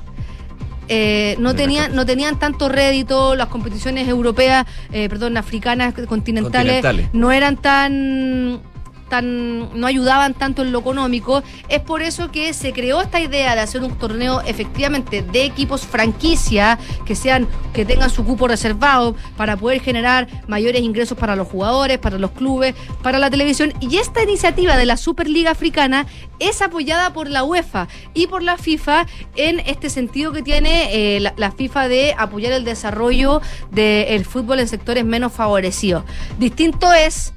[0.90, 7.08] eh, no, tenían, no tenían tanto rédito, las competiciones europeas, eh, perdón, africanas, continentales, Continentales.
[7.12, 8.60] no eran tan
[9.22, 13.60] no ayudaban tanto en lo económico es por eso que se creó esta idea de
[13.60, 19.56] hacer un torneo efectivamente de equipos franquicia que sean que tengan su cupo reservado para
[19.56, 23.72] poder generar mayores ingresos para los jugadores para los clubes para la televisión.
[23.80, 26.06] Y esta iniciativa de la Superliga Africana
[26.38, 29.06] es apoyada por la UEFA y por la FIFA
[29.36, 33.40] en este sentido que tiene eh, la FIFA de apoyar el desarrollo
[33.70, 36.04] del fútbol en sectores menos favorecidos.
[36.38, 37.32] Distinto es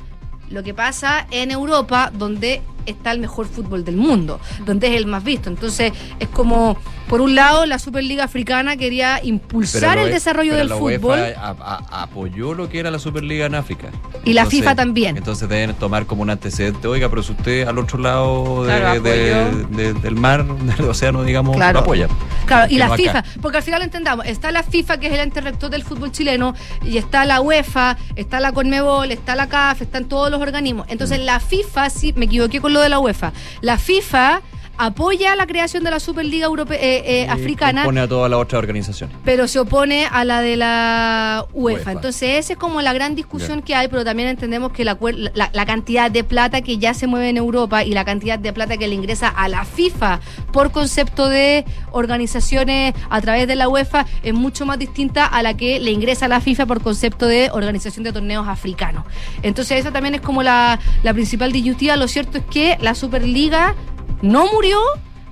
[0.51, 5.05] lo que pasa en Europa, donde está el mejor fútbol del mundo, donde es el
[5.05, 5.49] más visto.
[5.49, 6.77] Entonces, es como,
[7.07, 11.19] por un lado, la Superliga Africana quería impulsar el la- desarrollo pero del la fútbol.
[11.19, 13.89] UEFA a- a- apoyó lo que era la Superliga en África.
[14.25, 15.17] Y la FIFA también.
[15.17, 19.01] Entonces deben tomar como un antecedente, oiga, pero si usted al otro lado de- Claro,
[19.01, 19.67] de- apoyó.
[19.77, 21.73] de- del mar, del océano, digamos, Claro.
[21.73, 22.07] lo apoya.
[22.45, 23.03] Claro, y la no acá.
[23.03, 26.11] FIFA, porque al final entendamos, está la FIFA, que es el ente rector del fútbol
[26.11, 26.53] chileno,
[26.83, 30.85] y está la UEFA, está la Conmebol, está la CAF, están todos los organismos.
[30.89, 31.23] Entonces Mm.
[31.25, 34.41] la FIFA, sí, me equivoqué con lo de la UEFA, la FIFA
[34.85, 38.59] apoya la creación de la Superliga Europe- eh, eh, Africana, Pone a todas las otras
[38.59, 39.15] organizaciones.
[39.23, 41.77] pero se opone a la de la UEFA.
[41.79, 41.91] UEFA.
[41.91, 45.31] Entonces, esa es como la gran discusión que hay, pero también entendemos que la, cuer-
[45.35, 48.53] la, la cantidad de plata que ya se mueve en Europa y la cantidad de
[48.53, 50.19] plata que le ingresa a la FIFA
[50.51, 55.55] por concepto de organizaciones a través de la UEFA es mucho más distinta a la
[55.55, 59.03] que le ingresa a la FIFA por concepto de organización de torneos africanos.
[59.43, 61.95] Entonces, esa también es como la, la principal disyuntiva.
[61.95, 63.75] Lo cierto es que la Superliga
[64.21, 64.79] no murió.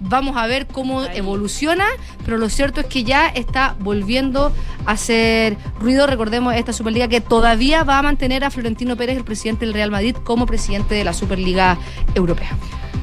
[0.02, 1.86] Vamos a ver cómo evoluciona,
[2.24, 4.54] pero lo cierto es que ya está volviendo
[4.86, 6.08] a hacer ruido.
[6.08, 9.92] Recordemos esta Superliga que todavía va a mantener a Florentino Pérez, el presidente del Real
[9.92, 11.78] Madrid, como presidente de la Superliga
[12.16, 12.58] Europea.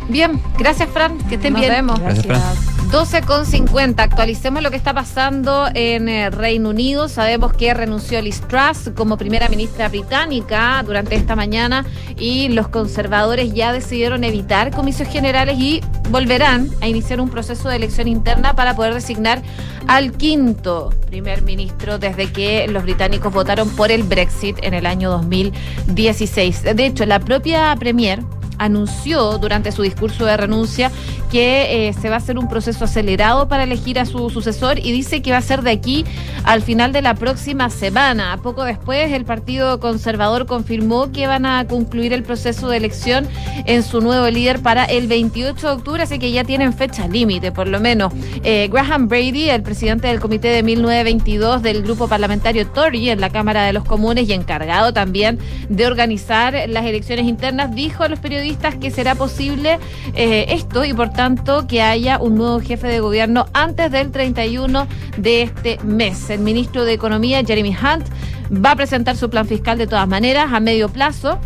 [0.09, 1.73] Bien, gracias Fran, que estén Nos bien.
[1.73, 1.99] vemos.
[1.99, 2.77] Gracias, Fran.
[2.91, 4.01] 12 con 50.
[4.01, 7.09] Actualicemos lo que está pasando en eh, Reino Unido.
[7.09, 11.85] Sabemos que renunció Liz Truss como primera ministra británica durante esta mañana
[12.17, 15.81] y los conservadores ya decidieron evitar comicios generales y
[16.11, 19.43] volverán a iniciar un proceso de elección interna para poder designar
[19.89, 25.11] al quinto primer ministro desde que los británicos votaron por el Brexit en el año
[25.11, 26.63] 2016.
[26.77, 28.21] De hecho, la propia premier
[28.59, 30.91] anunció durante su discurso de renuncia
[31.31, 34.93] que eh, se va a hacer un proceso acelerado para elegir a su sucesor y
[34.93, 36.05] dice que va a ser de aquí
[36.45, 38.39] al final de la próxima semana.
[38.43, 43.29] Poco después, el Partido Conservador confirmó que van a concluir el proceso de elección
[43.67, 47.53] en su nuevo líder para el 28 de octubre, así que ya tienen fecha límite,
[47.53, 48.13] por lo menos.
[48.43, 53.31] Eh, Graham Brady, el presidente del comité de 1922 del grupo parlamentario Tory en la
[53.31, 55.39] Cámara de los Comunes y encargado también
[55.69, 59.79] de organizar las elecciones internas, dijo a los periodistas que será posible
[60.15, 64.87] eh, esto y por tanto que haya un nuevo jefe de gobierno antes del 31
[65.17, 66.31] de este mes.
[66.31, 68.07] El ministro de Economía, Jeremy Hunt,
[68.53, 71.41] va a presentar su plan fiscal de todas maneras a medio plazo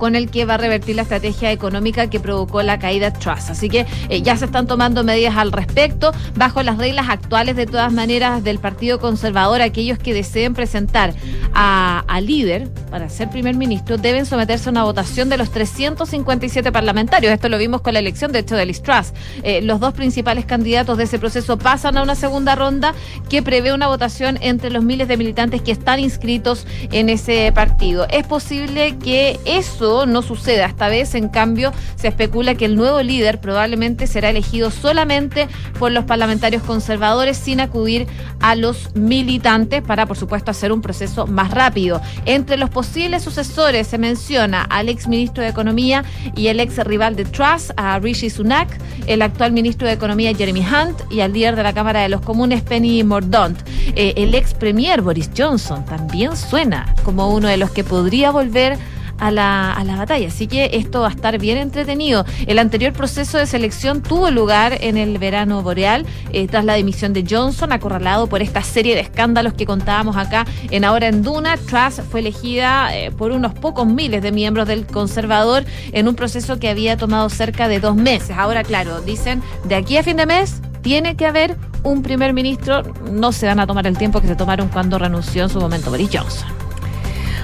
[0.00, 3.50] con el que va a revertir la estrategia económica que provocó la caída de Truss.
[3.50, 7.66] Así que eh, ya se están tomando medidas al respecto, bajo las reglas actuales de
[7.66, 9.62] todas maneras del Partido Conservador.
[9.62, 11.14] Aquellos que deseen presentar
[11.54, 16.72] a, a líder para ser primer ministro deben someterse a una votación de los 357
[16.72, 17.32] parlamentarios.
[17.32, 19.12] Esto lo vimos con la elección, de hecho, de Liz Truss.
[19.42, 22.94] Eh, los dos principales candidatos de ese proceso pasan a una segunda ronda
[23.28, 28.06] que prevé una votación entre los miles de militantes que están inscritos en ese partido.
[28.10, 33.02] Es posible que eso no suceda esta vez, en cambio se especula que el nuevo
[33.02, 38.06] líder probablemente será elegido solamente por los parlamentarios conservadores sin acudir
[38.40, 42.00] a los militantes para, por supuesto, hacer un proceso más rápido.
[42.24, 46.04] Entre los posibles sucesores se menciona al ex ministro de Economía
[46.36, 48.68] y el ex rival de Truss, a Rishi Sunak,
[49.06, 52.20] el actual ministro de Economía Jeremy Hunt y al líder de la Cámara de los
[52.20, 53.58] Comunes Penny Mordaunt.
[53.96, 58.78] Eh, el ex premier Boris Johnson también suena como uno de los que podría volver
[59.20, 60.28] a la, a la batalla.
[60.28, 62.24] Así que esto va a estar bien entretenido.
[62.46, 67.12] El anterior proceso de selección tuvo lugar en el verano boreal eh, tras la dimisión
[67.12, 71.56] de Johnson, acorralado por esta serie de escándalos que contábamos acá en Ahora en Duna.
[71.56, 76.58] Truss fue elegida eh, por unos pocos miles de miembros del conservador en un proceso
[76.58, 78.36] que había tomado cerca de dos meses.
[78.36, 82.82] Ahora, claro, dicen de aquí a fin de mes tiene que haber un primer ministro.
[83.10, 85.90] No se van a tomar el tiempo que se tomaron cuando renunció en su momento
[85.90, 86.69] Boris Johnson.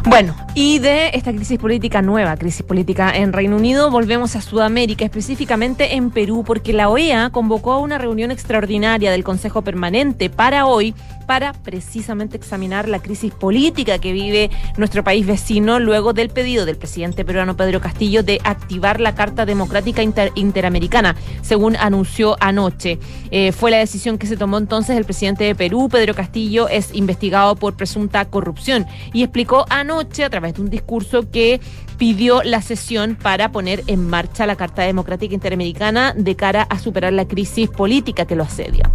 [0.09, 5.05] Bueno, y de esta crisis política nueva, crisis política en Reino Unido, volvemos a Sudamérica,
[5.05, 10.67] específicamente en Perú, porque la OEA convocó a una reunión extraordinaria del Consejo Permanente para
[10.67, 10.95] hoy
[11.27, 16.77] para precisamente examinar la crisis política que vive nuestro país vecino luego del pedido del
[16.77, 22.99] presidente peruano Pedro Castillo de activar la Carta Democrática Inter- Interamericana, según anunció anoche.
[23.31, 26.95] Eh, fue la decisión que se tomó entonces el presidente de Perú, Pedro Castillo, es
[26.95, 31.61] investigado por presunta corrupción y explicó anoche a través de un discurso que
[31.99, 37.13] pidió la sesión para poner en marcha la Carta Democrática Interamericana de cara a superar
[37.13, 38.91] la crisis política que lo asedia.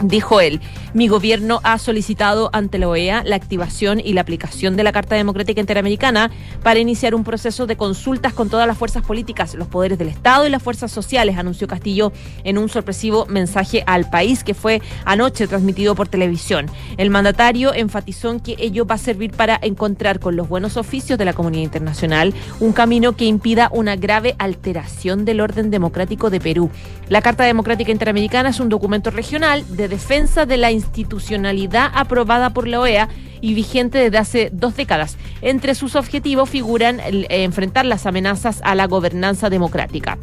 [0.00, 0.60] Dijo él,
[0.92, 5.14] mi gobierno ha solicitado ante la OEA la activación y la aplicación de la Carta
[5.14, 6.30] Democrática Interamericana
[6.62, 10.46] para iniciar un proceso de consultas con todas las fuerzas políticas, los poderes del Estado
[10.46, 15.46] y las fuerzas sociales, anunció Castillo en un sorpresivo mensaje al país que fue anoche
[15.46, 16.66] transmitido por televisión.
[16.96, 21.18] El mandatario enfatizó en que ello va a servir para encontrar con los buenos oficios
[21.18, 26.40] de la comunidad internacional un camino que impida una grave alteración del orden democrático de
[26.40, 26.70] Perú.
[27.08, 32.66] La Carta Democrática Interamericana es un documento regional de defensa de la institucionalidad aprobada por
[32.66, 33.08] la OEA
[33.40, 35.18] y vigente desde hace dos décadas.
[35.42, 40.18] Entre sus objetivos figuran enfrentar las amenazas a la gobernanza democrática.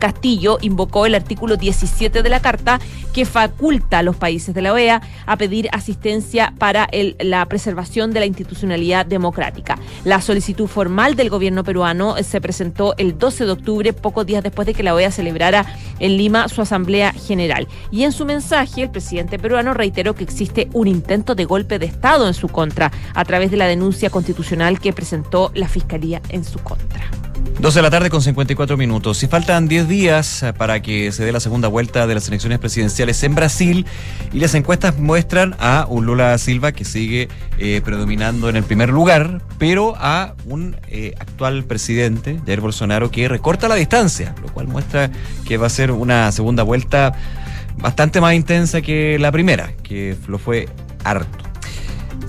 [0.00, 2.80] Castillo invocó el artículo 17 de la Carta
[3.12, 6.88] que faculta a los países de la OEA a pedir asistencia para
[7.20, 9.78] la preservación de la institucionalidad democrática.
[10.04, 14.42] La solicitud formal del gobierno peruano eh, se presentó el 12 de octubre, pocos días
[14.42, 15.66] después de que la OEA celebrara
[15.98, 17.68] en Lima su Asamblea General.
[17.90, 21.86] Y en su mensaje, el presidente peruano reiteró que existe un intento de golpe de
[21.86, 26.44] Estado en su contra a través de la denuncia constitucional que presentó la Fiscalía en
[26.44, 27.29] su contra.
[27.60, 29.18] 12 de la tarde con 54 minutos.
[29.18, 32.58] Si faltan 10 días eh, para que se dé la segunda vuelta de las elecciones
[32.58, 33.84] presidenciales en Brasil
[34.32, 38.88] y las encuestas muestran a un Lula Silva que sigue eh, predominando en el primer
[38.88, 44.66] lugar, pero a un eh, actual presidente, Jair Bolsonaro, que recorta la distancia, lo cual
[44.66, 45.10] muestra
[45.44, 47.12] que va a ser una segunda vuelta
[47.76, 50.66] bastante más intensa que la primera, que lo fue
[51.04, 51.49] harto.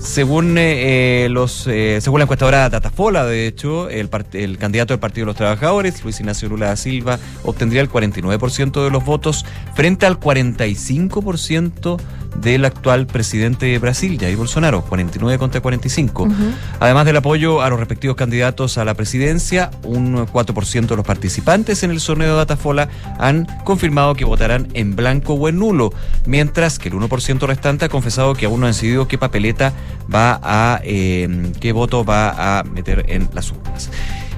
[0.02, 4.98] Según eh, eh, los eh, según la encuestadora Datafola, de hecho, el, el candidato del
[4.98, 9.46] Partido de los Trabajadores, Luis Ignacio Lula da Silva, obtendría el 49% de los votos
[9.76, 11.98] frente al 45%
[12.36, 16.28] del actual presidente de Brasil, Jair Bolsonaro, 49 contra 45.
[16.80, 21.82] Además del apoyo a los respectivos candidatos a la presidencia, un 4% de los participantes
[21.82, 25.92] en el sorteo de Datafola han confirmado que votarán en blanco o en nulo,
[26.26, 29.72] mientras que el 1% restante ha confesado que aún no han decidido qué papeleta
[30.12, 33.90] va a, eh, qué voto va a meter en las urnas.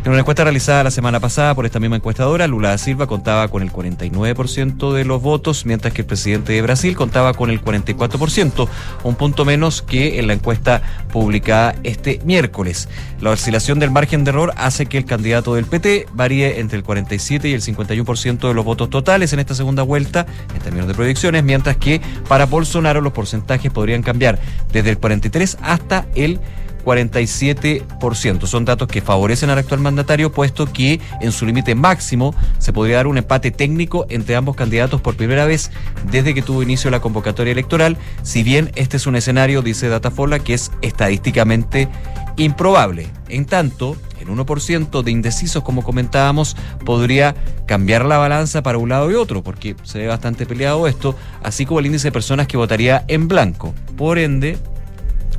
[0.04, 3.48] En una encuesta realizada la semana pasada por esta misma encuestadora, Lula da Silva contaba
[3.48, 7.64] con el 49% de los votos, mientras que el presidente de Brasil contaba con el
[7.64, 8.68] 44%,
[9.02, 12.90] un punto menos que en la encuesta publicada este miércoles.
[13.22, 16.84] La oscilación del margen de error hace que el candidato del PT varíe entre el
[16.84, 20.92] 47 y el 51% de los votos totales en esta segunda vuelta, en términos de
[20.92, 24.38] proyecciones, mientras que para Bolsonaro los porcentajes podrían cambiar
[24.70, 26.40] desde el 43 hasta el
[26.84, 28.46] 47%.
[28.46, 32.96] Son datos que favorecen al actual mandatario, puesto que en su límite máximo se podría
[32.96, 35.70] dar un empate técnico entre ambos candidatos por primera vez
[36.10, 40.38] desde que tuvo inicio la convocatoria electoral, si bien este es un escenario, dice Datafola,
[40.38, 41.88] que es estadísticamente
[42.36, 43.08] improbable.
[43.28, 47.34] En tanto, el 1% de indecisos, como comentábamos, podría
[47.66, 51.66] cambiar la balanza para un lado y otro, porque se ve bastante peleado esto, así
[51.66, 53.74] como el índice de personas que votaría en blanco.
[53.96, 54.58] Por ende,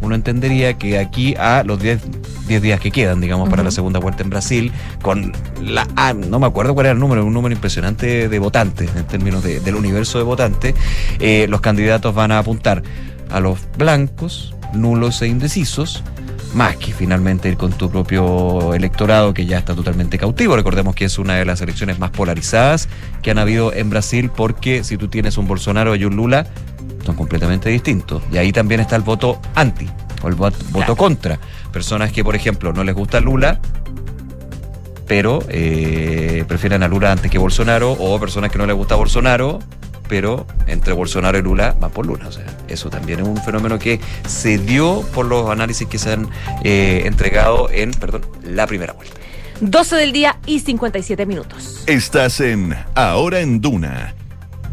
[0.01, 2.01] uno entendería que aquí a los 10
[2.47, 4.71] 10 días que quedan, digamos, para la segunda vuelta en Brasil,
[5.01, 5.31] con
[5.63, 9.05] la, ah, no me acuerdo cuál era el número, un número impresionante de votantes, en
[9.07, 10.75] términos de- del universo de votantes,
[11.19, 12.83] eh, los candidatos van a apuntar
[13.31, 16.03] a los blancos, nulos e indecisos,
[16.53, 20.55] más que finalmente ir con tu propio electorado que ya está totalmente cautivo.
[20.55, 22.87] Recordemos que es una de las elecciones más polarizadas
[23.23, 26.45] que han habido en Brasil porque si tú tienes un Bolsonaro y un Lula,
[27.05, 28.23] son completamente distintos.
[28.31, 29.87] Y ahí también está el voto anti
[30.21, 31.39] o el voto, contra.
[31.71, 33.59] Personas que, por ejemplo, no les gusta Lula,
[35.07, 39.59] pero eh, prefieren a Lula antes que Bolsonaro, o personas que no les gusta Bolsonaro,
[40.07, 42.27] pero entre Bolsonaro y Lula van por Lula.
[42.27, 46.13] O sea, eso también es un fenómeno que se dio por los análisis que se
[46.13, 46.29] han
[46.63, 49.15] eh, entregado en, perdón, la primera vuelta.
[49.61, 51.83] 12 del día y 57 minutos.
[51.87, 54.13] Estás en Ahora en Duna.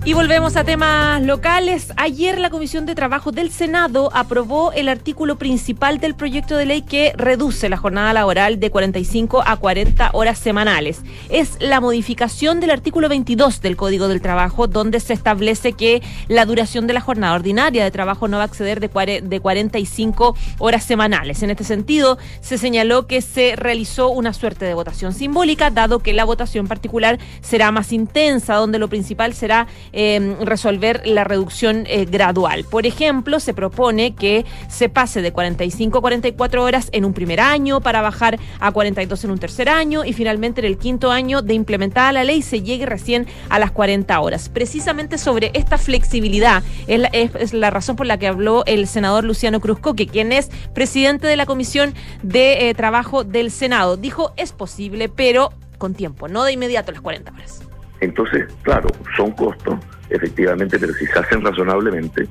[0.05, 1.93] Y volvemos a temas locales.
[1.97, 6.83] Ayer la Comisión de Trabajo del Senado aprobó el artículo principal del proyecto de ley
[6.83, 11.03] que reduce la jornada laboral de 45 a 40 horas semanales.
[11.31, 16.47] Es la modificación del artículo 22 del Código del Trabajo donde se establece que la
[16.47, 20.37] duración de la jornada ordinaria de trabajo no va a exceder de, cuare- de 45
[20.59, 21.45] horas semanales.
[21.45, 26.13] En este sentido, se señaló que se realizó una suerte de votación simbólica, dado que
[26.13, 32.05] la votación particular será más intensa, donde lo principal será eh, resolver la reducción eh,
[32.07, 32.65] gradual.
[32.65, 37.41] Por ejemplo, se propone que se pase de 45 a 44 horas en un primer
[37.41, 41.43] año para bajar a 42 en un tercer año y finalmente en el quinto año
[41.43, 44.49] de implementada la ley se llegue recién a las 40 horas.
[44.49, 48.87] Precisamente sobre esta flexibilidad es la, es- es la razón por la que habló el
[48.87, 53.97] senador Luciano Cruzcoque, quien es presidente de la Comisión de eh, Trabajo del Senado.
[53.97, 57.63] Dijo, es posible, pero con tiempo, no de inmediato las 40 horas.
[58.03, 59.79] Entonces, claro, son costos
[60.11, 62.27] efectivamente, pero si se hacen razonablemente,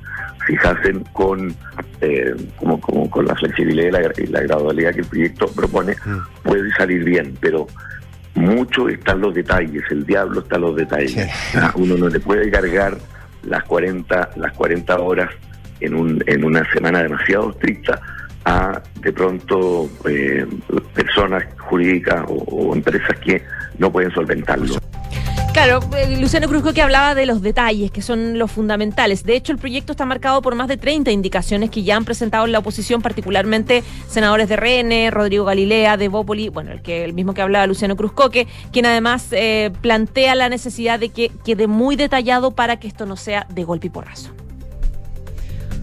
[0.46, 1.52] si se hacen con,
[2.00, 5.96] eh, como, como con la flexibilidad y la, y la gradualidad que el proyecto propone,
[6.42, 7.66] puede salir bien, pero
[8.34, 11.28] mucho están los detalles, el diablo está en los detalles.
[11.56, 12.98] Ah, Uno no le puede cargar
[13.44, 15.30] las 40, las 40 horas
[15.80, 17.98] en, un, en una semana demasiado estricta
[18.44, 20.46] a de pronto eh,
[20.94, 23.42] personas jurídicas o, o empresas que
[23.78, 24.76] no pueden solventarlo.
[25.52, 29.22] Claro, eh, Luciano Cruzco que hablaba de los detalles, que son los fundamentales.
[29.22, 32.46] De hecho, el proyecto está marcado por más de 30 indicaciones que ya han presentado
[32.46, 37.12] en la oposición, particularmente senadores de RN, Rodrigo Galilea, de Bópoli, bueno, el que el
[37.12, 41.96] mismo que hablaba Luciano Cruzcoque, quien además eh, plantea la necesidad de que quede muy
[41.96, 44.30] detallado para que esto no sea de golpe y porrazo.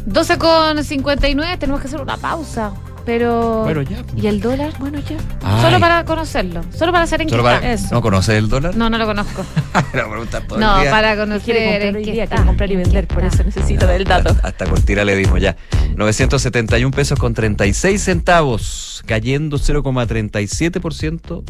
[0.07, 2.73] 12 con 59, tenemos que hacer una pausa.
[3.05, 3.63] Pero.
[3.63, 4.03] Bueno, ya.
[4.15, 4.73] ¿Y el dólar?
[4.79, 5.17] Bueno, ya.
[5.43, 5.61] Ay.
[5.63, 6.61] Solo para conocerlo.
[6.75, 7.85] Solo para hacer en Solo qué para- está.
[7.87, 7.95] Eso.
[7.95, 8.75] ¿No conoces el dólar?
[8.75, 9.43] No, no lo conozco.
[9.91, 10.91] Preguntar todo el No, día.
[10.91, 11.41] para conocer.
[11.43, 14.03] Quiere comprar en hoy qué día, está, quiere comprar y vender, por eso necesito del
[14.03, 14.35] dato.
[14.43, 15.55] Hasta cortira le dimos ya.
[15.95, 21.43] 971 pesos con 36 centavos, cayendo 0,37%.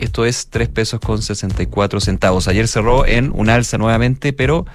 [0.00, 2.48] Esto es 3 pesos con 64 centavos.
[2.48, 4.66] Ayer cerró en un alza nuevamente, pero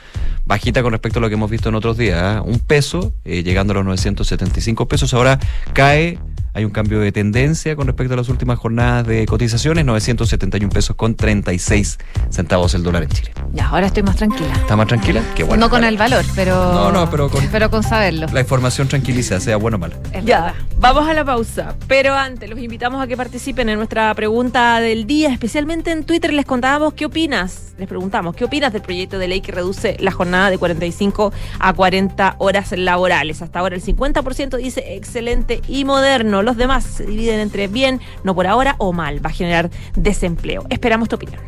[0.45, 2.21] bajita con respecto a lo que hemos visto en otros días.
[2.21, 2.41] ¿ah?
[2.45, 5.13] Un peso, eh, llegando a los 975 pesos.
[5.13, 5.39] Ahora
[5.73, 6.19] cae,
[6.57, 9.85] hay un cambio de tendencia con respecto a las últimas jornadas de cotizaciones.
[9.85, 11.99] 971 pesos con 36
[12.31, 13.31] centavos el dólar en Chile.
[13.53, 14.51] Ya, ahora estoy más tranquila.
[14.55, 15.21] ¿Está más tranquila?
[15.35, 15.65] Qué bueno.
[15.65, 16.55] no con el valor, pero.
[16.73, 18.25] No, no, pero con- Pero con saberlo.
[18.33, 19.97] La información tranquiliza, sea buena o mala.
[20.11, 20.55] Es Ya, verdad.
[20.79, 21.75] vamos a la pausa.
[21.87, 26.33] Pero antes, los invitamos a que participen en nuestra pregunta del día, especialmente en Twitter.
[26.33, 27.73] Les contábamos qué opinas.
[27.77, 31.73] Les preguntamos qué opinas del proyecto de ley que reduce la jornada de 45 a
[31.73, 33.43] 40 horas laborales.
[33.43, 36.41] Hasta ahora el 50% dice excelente y moderno.
[36.47, 39.19] Los demás se dividen entre bien, no por ahora o mal.
[39.23, 40.63] Va a generar desempleo.
[40.69, 41.41] Esperamos tu opinión.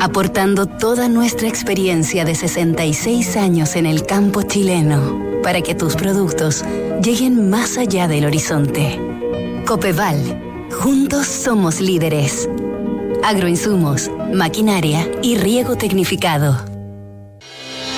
[0.00, 6.64] aportando toda nuestra experiencia de 66 años en el campo chileno, para que tus productos
[7.02, 9.00] lleguen más allá del horizonte.
[9.66, 12.48] Copeval, juntos somos líderes.
[13.24, 16.77] Agroinsumos, maquinaria y riego tecnificado.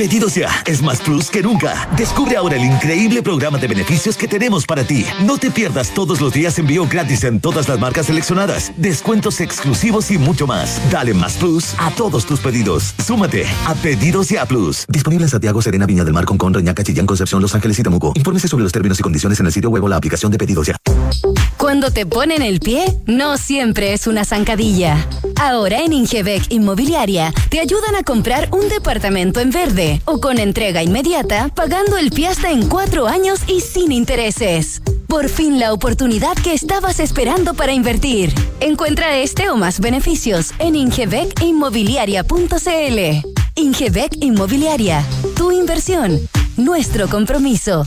[0.00, 1.86] Pedidos ya es más plus que nunca.
[1.94, 5.04] Descubre ahora el increíble programa de beneficios que tenemos para ti.
[5.26, 10.10] No te pierdas todos los días envío gratis en todas las marcas seleccionadas, descuentos exclusivos
[10.10, 10.80] y mucho más.
[10.90, 12.94] Dale más plus a todos tus pedidos.
[13.04, 14.86] Súmate a Pedidos ya Plus.
[14.88, 18.12] Disponible en Santiago, Serena, Viña del Mar, Concón, Reñaca, Chillán, Concepción, Los Ángeles y Temuco.
[18.14, 20.66] Infórmese sobre los términos y condiciones en el sitio web o la aplicación de Pedidos
[20.68, 20.76] ya.
[21.58, 25.06] Cuando te ponen el pie, no siempre es una zancadilla.
[25.40, 30.82] Ahora en Ingebec Inmobiliaria te ayudan a comprar un departamento en verde o con entrega
[30.82, 34.82] inmediata, pagando el pie hasta en cuatro años y sin intereses.
[35.06, 38.34] Por fin la oportunidad que estabas esperando para invertir.
[38.60, 43.26] Encuentra este o más beneficios en ingebecinmobiliaria.cl.
[43.54, 45.02] Ingebec Inmobiliaria,
[45.36, 46.20] tu inversión,
[46.58, 47.86] nuestro compromiso.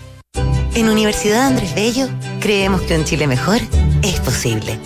[0.73, 2.07] En Universidad Andrés Bello
[2.39, 3.59] creemos que un Chile mejor
[4.03, 4.79] es posible.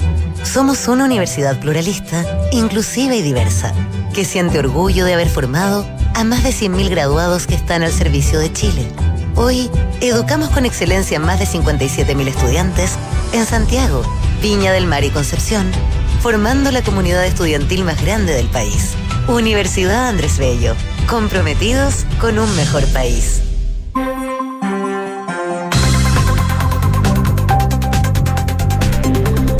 [0.43, 3.71] Somos una universidad pluralista, inclusiva y diversa,
[4.11, 8.39] que siente orgullo de haber formado a más de 100.000 graduados que están al servicio
[8.39, 8.87] de Chile.
[9.35, 9.69] Hoy,
[10.01, 12.93] educamos con excelencia a más de 57.000 estudiantes
[13.31, 14.01] en Santiago,
[14.41, 15.71] Viña del Mar y Concepción,
[16.19, 18.93] formando la comunidad estudiantil más grande del país.
[19.27, 20.75] Universidad Andrés Bello,
[21.07, 23.41] comprometidos con un mejor país.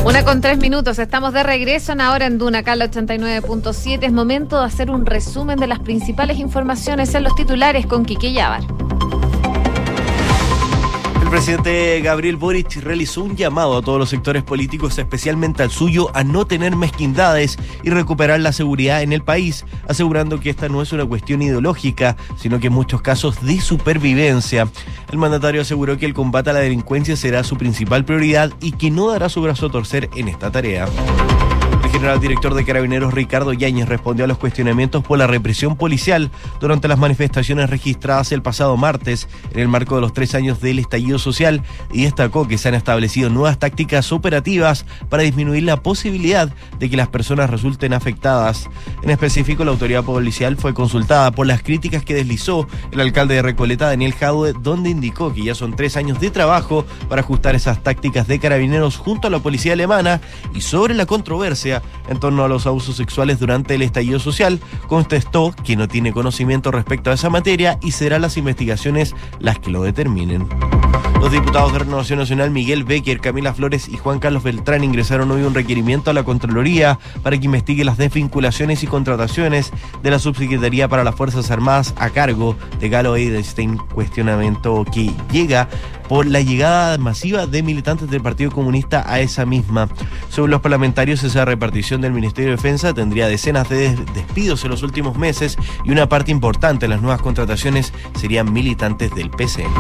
[0.06, 4.04] Una con tres minutos, estamos de regreso en ahora en Duna, Cala 89.7.
[4.04, 8.32] Es momento de hacer un resumen de las principales informaciones en los titulares con Quique
[8.32, 8.85] Yavar.
[11.36, 16.24] Presidente Gabriel Boric realizó un llamado a todos los sectores políticos, especialmente al suyo, a
[16.24, 20.94] no tener mezquindades y recuperar la seguridad en el país, asegurando que esta no es
[20.94, 24.70] una cuestión ideológica, sino que en muchos casos de supervivencia.
[25.12, 28.90] El mandatario aseguró que el combate a la delincuencia será su principal prioridad y que
[28.90, 30.88] no dará su brazo a torcer en esta tarea.
[31.96, 36.30] General director de Carabineros Ricardo Yáñez respondió a los cuestionamientos por la represión policial
[36.60, 40.80] durante las manifestaciones registradas el pasado martes en el marco de los tres años del
[40.80, 46.54] estallido social y destacó que se han establecido nuevas tácticas operativas para disminuir la posibilidad
[46.78, 48.70] de que las personas resulten afectadas.
[49.02, 53.42] En específico, la autoridad policial fue consultada por las críticas que deslizó el alcalde de
[53.42, 57.82] Recoleta, Daniel Jadue, donde indicó que ya son tres años de trabajo para ajustar esas
[57.84, 60.20] tácticas de carabineros junto a la policía alemana
[60.54, 65.54] y sobre la controversia en torno a los abusos sexuales durante el estallido social, contestó
[65.64, 69.84] que no tiene conocimiento respecto a esa materia y serán las investigaciones las que lo
[69.84, 70.48] determinen.
[71.26, 75.42] Los diputados de Renovación Nacional Miguel Becker, Camila Flores y Juan Carlos Beltrán ingresaron hoy
[75.42, 79.72] un requerimiento a la Contraloría para que investigue las desvinculaciones y contrataciones
[80.04, 85.68] de la Subsecretaría para las Fuerzas Armadas a cargo de Galo Eidenstein, cuestionamiento que llega
[86.08, 89.90] por la llegada masiva de militantes del Partido Comunista a esa misma.
[90.30, 94.70] Según los parlamentarios, esa repartición del Ministerio de Defensa tendría decenas de des- despidos en
[94.70, 99.74] los últimos meses y una parte importante de las nuevas contrataciones serían militantes del PCN.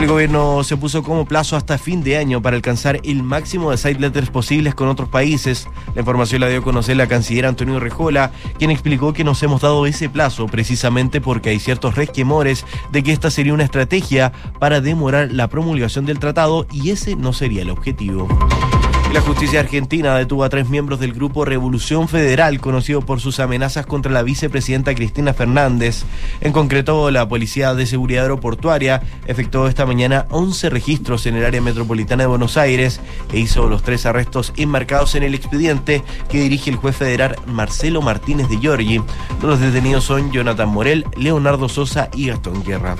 [0.00, 3.76] El gobierno se puso como plazo hasta fin de año para alcanzar el máximo de
[3.76, 5.68] side letters posibles con otros países.
[5.94, 9.60] La información la dio a conocer la canciller Antonio Rejola, quien explicó que nos hemos
[9.60, 14.80] dado ese plazo precisamente porque hay ciertos resquemores de que esta sería una estrategia para
[14.80, 18.26] demorar la promulgación del tratado y ese no sería el objetivo.
[19.12, 23.84] La justicia argentina detuvo a tres miembros del grupo Revolución Federal, conocido por sus amenazas
[23.84, 26.04] contra la vicepresidenta Cristina Fernández.
[26.40, 31.60] En concreto, la Policía de Seguridad Aeroportuaria efectuó esta mañana 11 registros en el área
[31.60, 33.00] metropolitana de Buenos Aires
[33.32, 38.02] e hizo los tres arrestos enmarcados en el expediente que dirige el juez federal Marcelo
[38.02, 39.02] Martínez de Giorgi.
[39.42, 42.94] Los detenidos son Jonathan Morel, Leonardo Sosa y Gastón Guerra.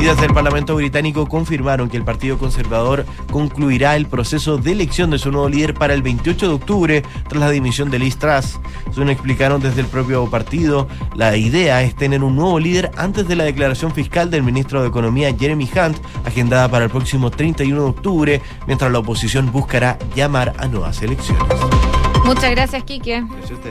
[0.00, 5.10] Y desde el Parlamento británico confirmaron que el Partido Conservador concluirá el proceso de elección
[5.10, 8.58] de su nuevo líder para el 28 de octubre tras la dimisión de Liz Truss.
[8.92, 13.36] Según explicaron desde el propio partido, la idea es tener un nuevo líder antes de
[13.36, 17.88] la declaración fiscal del ministro de Economía Jeremy Hunt, agendada para el próximo 31 de
[17.88, 21.73] octubre, mientras la oposición buscará llamar a nuevas elecciones.
[22.24, 23.22] Muchas gracias, Quique.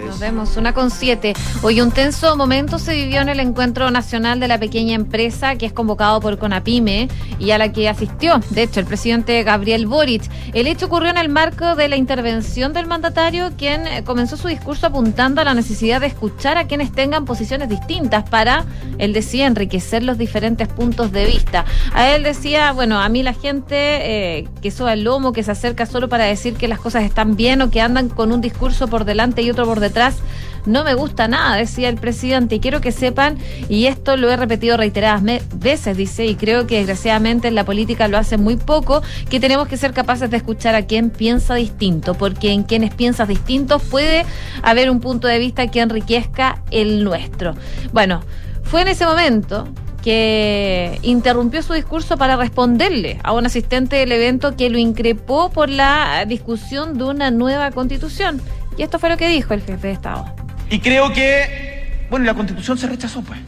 [0.05, 0.57] Nos vemos.
[0.57, 1.33] Una con siete.
[1.63, 5.65] Hoy un tenso momento se vivió en el Encuentro Nacional de la Pequeña Empresa, que
[5.65, 10.23] es convocado por Conapime y a la que asistió, de hecho, el presidente Gabriel Boric.
[10.53, 14.47] El hecho ocurrió en el marco de la intervención del mandatario, quien eh, comenzó su
[14.47, 18.65] discurso apuntando a la necesidad de escuchar a quienes tengan posiciones distintas para,
[18.99, 21.65] él decía, enriquecer los diferentes puntos de vista.
[21.93, 25.51] A él decía, bueno, a mí la gente eh, que soba el lomo, que se
[25.51, 28.87] acerca solo para decir que las cosas están bien o que andan con un discurso
[28.87, 30.17] por delante y otro por detrás,
[30.65, 33.37] no me gusta nada, decía el presidente, y quiero que sepan,
[33.67, 35.23] y esto lo he repetido reiteradas
[35.55, 39.67] veces, dice, y creo que desgraciadamente en la política lo hace muy poco, que tenemos
[39.67, 44.25] que ser capaces de escuchar a quien piensa distinto, porque en quienes piensas distintos puede
[44.61, 47.55] haber un punto de vista que enriquezca el nuestro.
[47.91, 48.21] Bueno,
[48.63, 49.67] fue en ese momento
[50.03, 55.69] que interrumpió su discurso para responderle a un asistente del evento que lo increpó por
[55.69, 58.41] la discusión de una nueva constitución.
[58.77, 60.25] Y esto fue lo que dijo el jefe de Estado.
[60.69, 63.39] Y creo que, bueno, la constitución se rechazó, pues,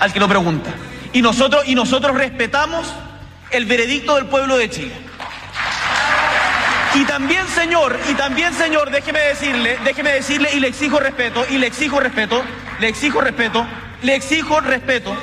[0.00, 0.70] al que lo pregunta.
[1.12, 2.92] Y nosotros, y nosotros respetamos
[3.50, 4.92] el veredicto del pueblo de Chile.
[6.94, 11.58] Y también, señor, y también, señor, déjeme decirle, déjeme decirle y le exijo respeto, y
[11.58, 12.42] le exijo respeto,
[12.80, 13.64] le exijo respeto,
[14.02, 15.16] le exijo respeto.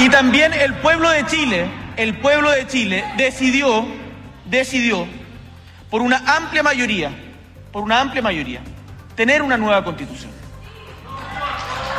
[0.00, 1.66] Y también el pueblo de Chile,
[1.98, 3.86] el pueblo de Chile decidió,
[4.46, 5.06] decidió,
[5.90, 7.10] por una amplia mayoría,
[7.70, 8.62] por una amplia mayoría,
[9.14, 10.30] tener una nueva constitución.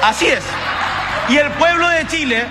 [0.01, 0.43] Así es.
[1.29, 2.45] Y el pueblo de Chile,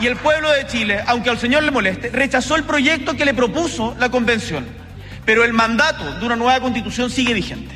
[0.00, 3.34] y el pueblo de Chile, aunque al señor le moleste, rechazó el proyecto que le
[3.34, 4.66] propuso la convención.
[5.26, 7.74] Pero el mandato de una nueva constitución sigue vigente.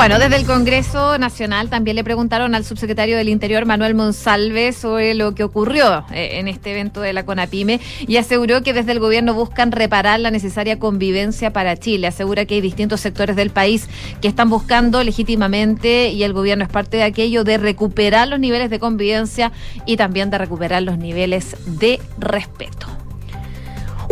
[0.00, 5.12] Bueno, desde el Congreso Nacional también le preguntaron al subsecretario del Interior, Manuel Monsalve, sobre
[5.12, 8.98] lo que ocurrió eh, en este evento de la CONAPIME y aseguró que desde el
[8.98, 12.06] gobierno buscan reparar la necesaria convivencia para Chile.
[12.06, 13.90] Asegura que hay distintos sectores del país
[14.22, 18.70] que están buscando legítimamente y el gobierno es parte de aquello de recuperar los niveles
[18.70, 19.52] de convivencia
[19.84, 22.86] y también de recuperar los niveles de respeto.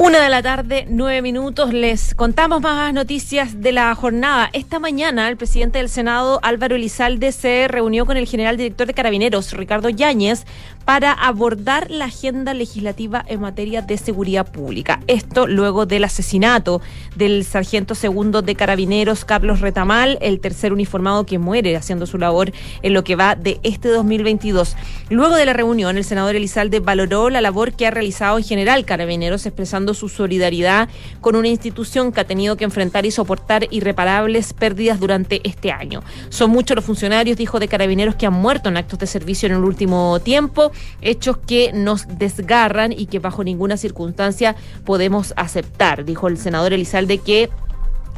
[0.00, 1.74] Una de la tarde, nueve minutos.
[1.74, 4.48] Les contamos más noticias de la jornada.
[4.52, 8.94] Esta mañana, el presidente del Senado, Álvaro Elizalde, se reunió con el general director de
[8.94, 10.44] Carabineros, Ricardo Yáñez,
[10.84, 15.00] para abordar la agenda legislativa en materia de seguridad pública.
[15.08, 16.80] Esto luego del asesinato
[17.16, 22.52] del sargento segundo de Carabineros, Carlos Retamal, el tercer uniformado que muere haciendo su labor
[22.82, 24.76] en lo que va de este 2022.
[25.10, 28.84] Luego de la reunión, el senador Elizalde valoró la labor que ha realizado en general
[28.84, 30.88] Carabineros, expresando su solidaridad
[31.20, 36.02] con una institución que ha tenido que enfrentar y soportar irreparables pérdidas durante este año.
[36.28, 39.54] Son muchos los funcionarios, dijo, de Carabineros que han muerto en actos de servicio en
[39.54, 46.28] el último tiempo hechos que nos desgarran y que bajo ninguna circunstancia podemos aceptar, dijo
[46.28, 47.50] el senador Elizalde que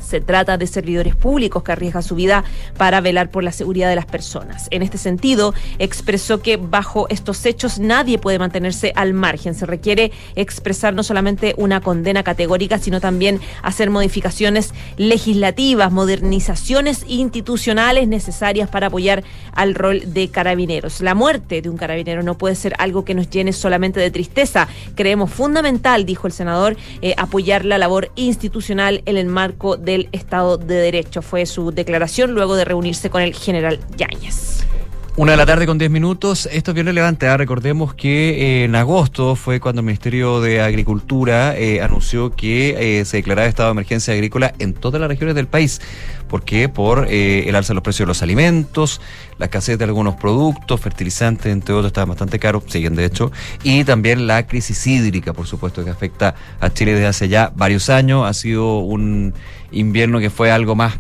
[0.01, 2.45] se trata de servidores públicos que arriesgan su vida
[2.77, 4.69] para velar por la seguridad de las personas.
[4.71, 9.55] En este sentido, expresó que bajo estos hechos nadie puede mantenerse al margen.
[9.55, 18.09] Se requiere expresar no solamente una condena categórica, sino también hacer modificaciones legislativas, modernizaciones institucionales
[18.09, 21.01] necesarias para apoyar al rol de carabineros.
[21.01, 24.69] La muerte de un carabinero no puede ser algo que nos llene solamente de tristeza.
[24.95, 30.09] Creemos fundamental, dijo el senador, eh, apoyar la labor institucional en el marco de del
[30.13, 31.23] Estado de Derecho.
[31.23, 34.65] Fue su declaración luego de reunirse con el general Yáñez.
[35.17, 36.49] Una de la tarde con 10 minutos.
[36.53, 37.27] Esto es bien relevante.
[37.27, 37.37] ¿ah?
[37.37, 43.05] Recordemos que eh, en agosto fue cuando el Ministerio de Agricultura eh, anunció que eh,
[43.05, 45.81] se declaraba estado de emergencia agrícola en todas las regiones del país.
[46.29, 46.69] ¿Por qué?
[46.69, 49.01] Por el alza de los precios de los alimentos,
[49.37, 53.33] la escasez de algunos productos, fertilizantes, entre otros, estaban bastante caros, siguen de hecho,
[53.65, 57.91] y también la crisis hídrica, por supuesto, que afecta a Chile desde hace ya varios
[57.91, 58.29] años.
[58.29, 59.35] Ha sido un
[59.73, 60.99] invierno que fue algo más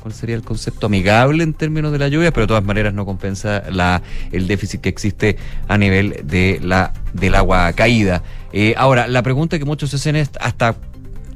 [0.00, 0.86] ¿cuál sería el concepto?
[0.86, 4.02] Amigable en términos de la lluvia, pero de todas maneras no compensa la,
[4.32, 5.36] el déficit que existe
[5.68, 8.22] a nivel de la, del agua caída.
[8.52, 10.76] Eh, ahora, la pregunta que muchos hacen es hasta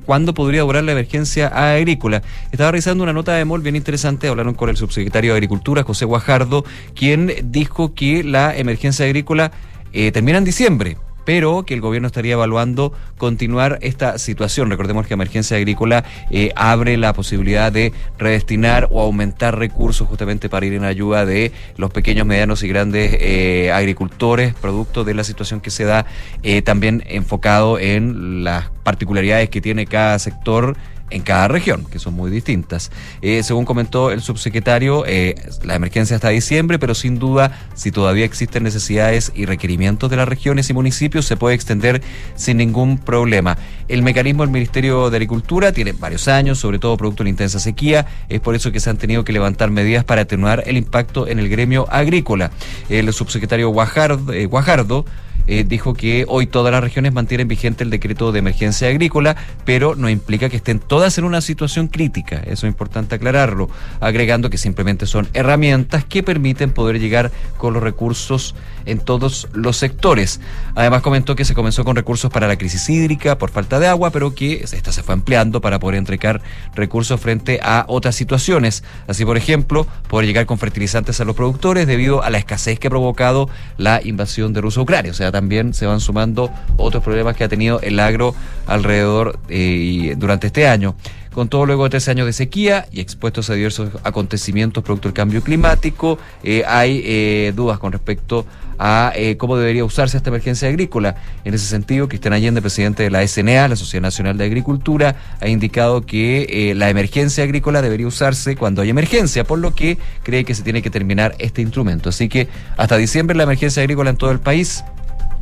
[0.05, 2.23] cuándo podría durar la emergencia agrícola.
[2.53, 6.05] Estaba realizando una nota de MOL bien interesante, hablaron con el subsecretario de Agricultura, José
[6.05, 6.65] Guajardo,
[6.95, 9.53] quien dijo que la emergencia agrícola
[9.93, 14.71] eh, termina en diciembre pero que el gobierno estaría evaluando continuar esta situación.
[14.71, 20.67] Recordemos que Emergencia Agrícola eh, abre la posibilidad de redestinar o aumentar recursos justamente para
[20.67, 25.61] ir en ayuda de los pequeños, medianos y grandes eh, agricultores, producto de la situación
[25.61, 26.07] que se da,
[26.43, 30.77] eh, también enfocado en las particularidades que tiene cada sector
[31.15, 32.91] en cada región, que son muy distintas.
[33.23, 38.25] Eh, según comentó el subsecretario, eh, la emergencia hasta diciembre, pero sin duda, si todavía
[38.25, 42.03] existen necesidades y requerimientos de las regiones y municipios, se puede extender
[42.35, 43.57] sin ningún problema.
[43.87, 47.61] El mecanismo del Ministerio de Agricultura tiene varios años, sobre todo producto de la intensa
[47.61, 51.29] sequía, es por eso que se han tenido que levantar medidas para atenuar el impacto
[51.29, 52.51] en el gremio agrícola.
[52.89, 55.05] El subsecretario eh, Guajardo
[55.47, 59.95] eh, dijo que hoy todas las regiones mantienen vigente el decreto de emergencia agrícola, pero
[59.95, 62.37] no implica que estén todas en una situación crítica.
[62.37, 63.69] Eso es importante aclararlo,
[64.01, 68.55] agregando que simplemente son herramientas que permiten poder llegar con los recursos
[68.87, 70.41] en todos los sectores.
[70.75, 74.11] Además comentó que se comenzó con recursos para la crisis hídrica por falta de agua,
[74.11, 76.43] pero que esta se fue ampliando para poder entregar
[76.75, 78.85] recursos frente a otras situaciones.
[79.07, 82.89] Así, por ejemplo, poder llegar con fertilizantes a los productores debido a la escasez que
[82.89, 85.13] ha provocado la invasión de Rusia Ucrania.
[85.35, 88.37] También se van sumando otros problemas que ha tenido el agro
[88.69, 90.95] alrededor eh, durante este año.
[91.33, 95.15] Con todo luego de tres años de sequía y expuestos a diversos acontecimientos producto del
[95.15, 98.47] cambio climático, eh, hay eh, dudas con respecto
[98.79, 101.15] a cómo debería usarse esta emergencia agrícola.
[101.45, 105.47] En ese sentido, Cristian Allende, presidente de la SNA, la Sociedad Nacional de Agricultura, ha
[105.47, 110.57] indicado que la emergencia agrícola debería usarse cuando hay emergencia, por lo que cree que
[110.57, 112.09] se tiene que terminar este instrumento.
[112.09, 114.83] Así que hasta diciembre la emergencia agrícola en todo el país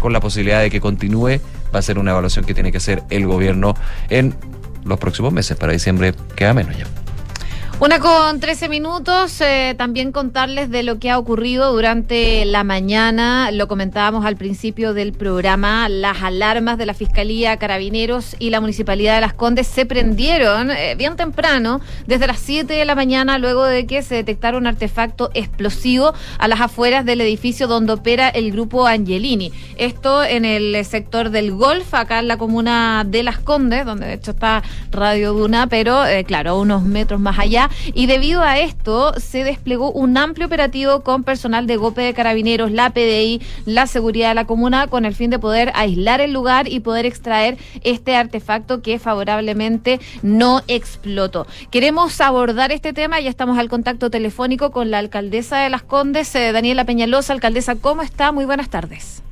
[0.02, 1.40] con la posibilidad de que continúe
[1.74, 3.74] va a ser una evaluación que tiene que hacer el gobierno
[4.10, 4.34] en
[4.84, 5.56] los próximos meses.
[5.56, 7.01] Para diciembre queda menos ya.
[7.82, 13.50] Una con 13 minutos, eh, también contarles de lo que ha ocurrido durante la mañana,
[13.50, 19.16] lo comentábamos al principio del programa, las alarmas de la Fiscalía, Carabineros y la Municipalidad
[19.16, 23.64] de Las Condes se prendieron eh, bien temprano, desde las 7 de la mañana, luego
[23.64, 28.52] de que se detectara un artefacto explosivo a las afueras del edificio donde opera el
[28.52, 29.50] grupo Angelini.
[29.76, 34.12] Esto en el sector del Golf, acá en la comuna de Las Condes, donde de
[34.12, 39.14] hecho está Radio Duna, pero eh, claro, unos metros más allá y debido a esto
[39.18, 44.28] se desplegó un amplio operativo con personal de GOPE de Carabineros, la PDI, la seguridad
[44.28, 48.16] de la comuna, con el fin de poder aislar el lugar y poder extraer este
[48.16, 51.46] artefacto que favorablemente no explotó.
[51.70, 56.34] Queremos abordar este tema, ya estamos al contacto telefónico con la alcaldesa de Las Condes,
[56.34, 57.32] eh, Daniela Peñalosa.
[57.32, 58.32] Alcaldesa, ¿cómo está?
[58.32, 59.22] Muy buenas tardes.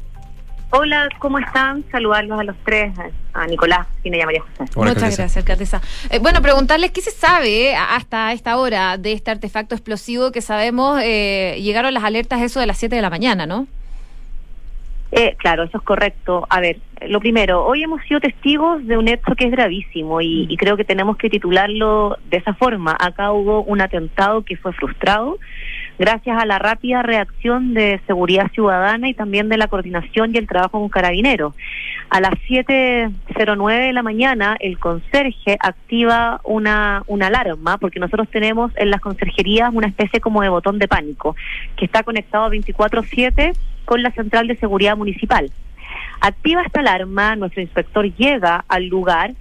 [0.72, 1.84] Hola, ¿cómo están?
[1.90, 2.92] Saludarlos a los tres,
[3.34, 4.70] a Nicolás, Fina y a María José.
[4.76, 5.82] Muchas gracias, alcaldesa.
[6.10, 10.40] Eh, bueno, preguntarles qué se sabe eh, hasta esta hora de este artefacto explosivo que
[10.40, 13.66] sabemos eh, llegaron las alertas eso de las 7 de la mañana, ¿no?
[15.10, 16.46] Eh, claro, eso es correcto.
[16.48, 16.78] A ver,
[17.08, 20.76] lo primero, hoy hemos sido testigos de un hecho que es gravísimo y, y creo
[20.76, 22.96] que tenemos que titularlo de esa forma.
[23.00, 25.36] Acá hubo un atentado que fue frustrado
[26.00, 30.46] gracias a la rápida reacción de seguridad ciudadana y también de la coordinación y el
[30.46, 31.54] trabajo con carabineros.
[32.08, 38.72] A las 7.09 de la mañana, el conserje activa una, una alarma, porque nosotros tenemos
[38.76, 41.36] en las conserjerías una especie como de botón de pánico,
[41.76, 43.54] que está conectado 24-7
[43.84, 45.52] con la central de seguridad municipal.
[46.22, 49.34] Activa esta alarma, nuestro inspector llega al lugar,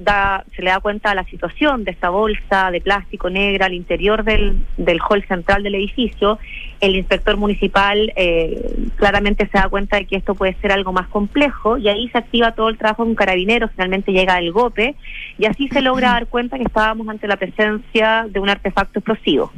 [0.00, 3.74] da, se le da cuenta de la situación de esta bolsa de plástico negra al
[3.74, 6.38] interior del, del hall central del edificio.
[6.80, 11.08] El inspector municipal eh, claramente se da cuenta de que esto puede ser algo más
[11.08, 14.96] complejo y ahí se activa todo el trabajo con carabineros, finalmente llega el GOPE
[15.38, 19.52] y así se logra dar cuenta que estábamos ante la presencia de un artefacto explosivo.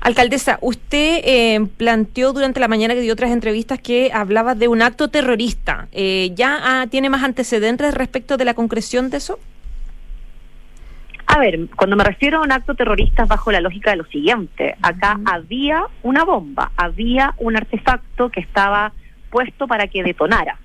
[0.00, 4.80] Alcaldesa, usted eh, planteó durante la mañana que dio otras entrevistas que hablaba de un
[4.80, 5.88] acto terrorista.
[5.92, 9.38] Eh, ¿Ya ah, tiene más antecedentes respecto de la concreción de eso?
[11.26, 14.06] A ver, cuando me refiero a un acto terrorista es bajo la lógica de lo
[14.06, 14.74] siguiente.
[14.80, 18.92] Acá había una bomba, había un artefacto que estaba
[19.30, 20.58] puesto para que detonara.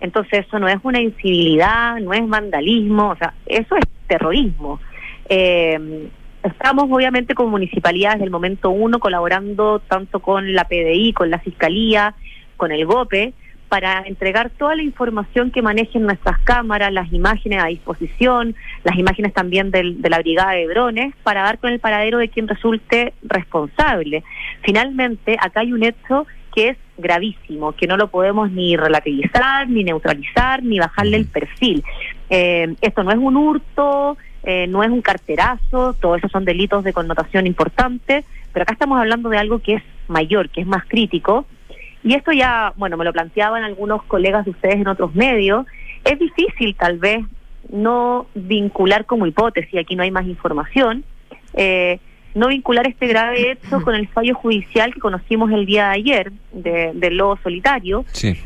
[0.00, 4.78] Entonces eso no es una incivilidad, no es vandalismo, o sea, eso es terrorismo.
[5.26, 6.10] Eh,
[6.42, 11.38] estamos obviamente como municipalidad desde el momento uno colaborando tanto con la PDI, con la
[11.38, 12.14] Fiscalía,
[12.56, 13.32] con el GOPE,
[13.68, 19.32] para entregar toda la información que manejen nuestras cámaras, las imágenes a disposición, las imágenes
[19.32, 23.14] también del, de la brigada de drones, para dar con el paradero de quien resulte
[23.22, 24.24] responsable.
[24.62, 29.84] Finalmente, acá hay un hecho que es gravísimo, que no lo podemos ni relativizar, ni
[29.84, 31.84] neutralizar, ni bajarle el perfil.
[32.28, 36.84] Eh, esto no es un hurto, eh, no es un carterazo, todos esos son delitos
[36.84, 40.84] de connotación importante, pero acá estamos hablando de algo que es mayor, que es más
[40.86, 41.46] crítico.
[42.02, 45.66] Y esto ya, bueno, me lo planteaban algunos colegas de ustedes en otros medios.
[46.04, 47.24] Es difícil tal vez
[47.68, 51.04] no vincular como hipótesis, aquí no hay más información,
[51.54, 52.00] eh,
[52.34, 56.32] no vincular este grave hecho con el fallo judicial que conocimos el día de ayer
[56.52, 58.04] de, del lobo solitario.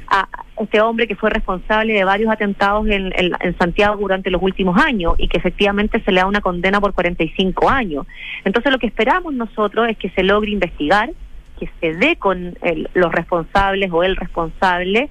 [0.09, 0.29] A
[0.61, 4.81] este hombre que fue responsable de varios atentados en, en, en, Santiago durante los últimos
[4.81, 8.07] años y que efectivamente se le da una condena por 45 años.
[8.45, 11.11] Entonces lo que esperamos nosotros es que se logre investigar,
[11.59, 15.09] que se dé con el, los responsables o el responsable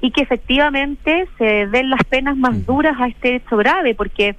[0.00, 4.34] y que efectivamente se den las penas más duras a este hecho grave porque...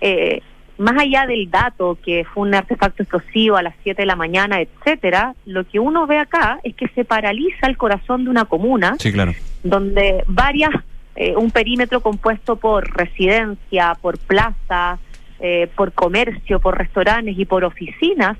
[0.00, 0.42] Eh,
[0.78, 4.60] más allá del dato que fue un artefacto explosivo a las 7 de la mañana,
[4.60, 8.96] etcétera, lo que uno ve acá es que se paraliza el corazón de una comuna,
[8.98, 9.32] sí, claro.
[9.62, 10.70] donde varias,
[11.16, 14.98] eh, un perímetro compuesto por residencia, por plaza,
[15.40, 18.36] eh, por comercio, por restaurantes y por oficinas,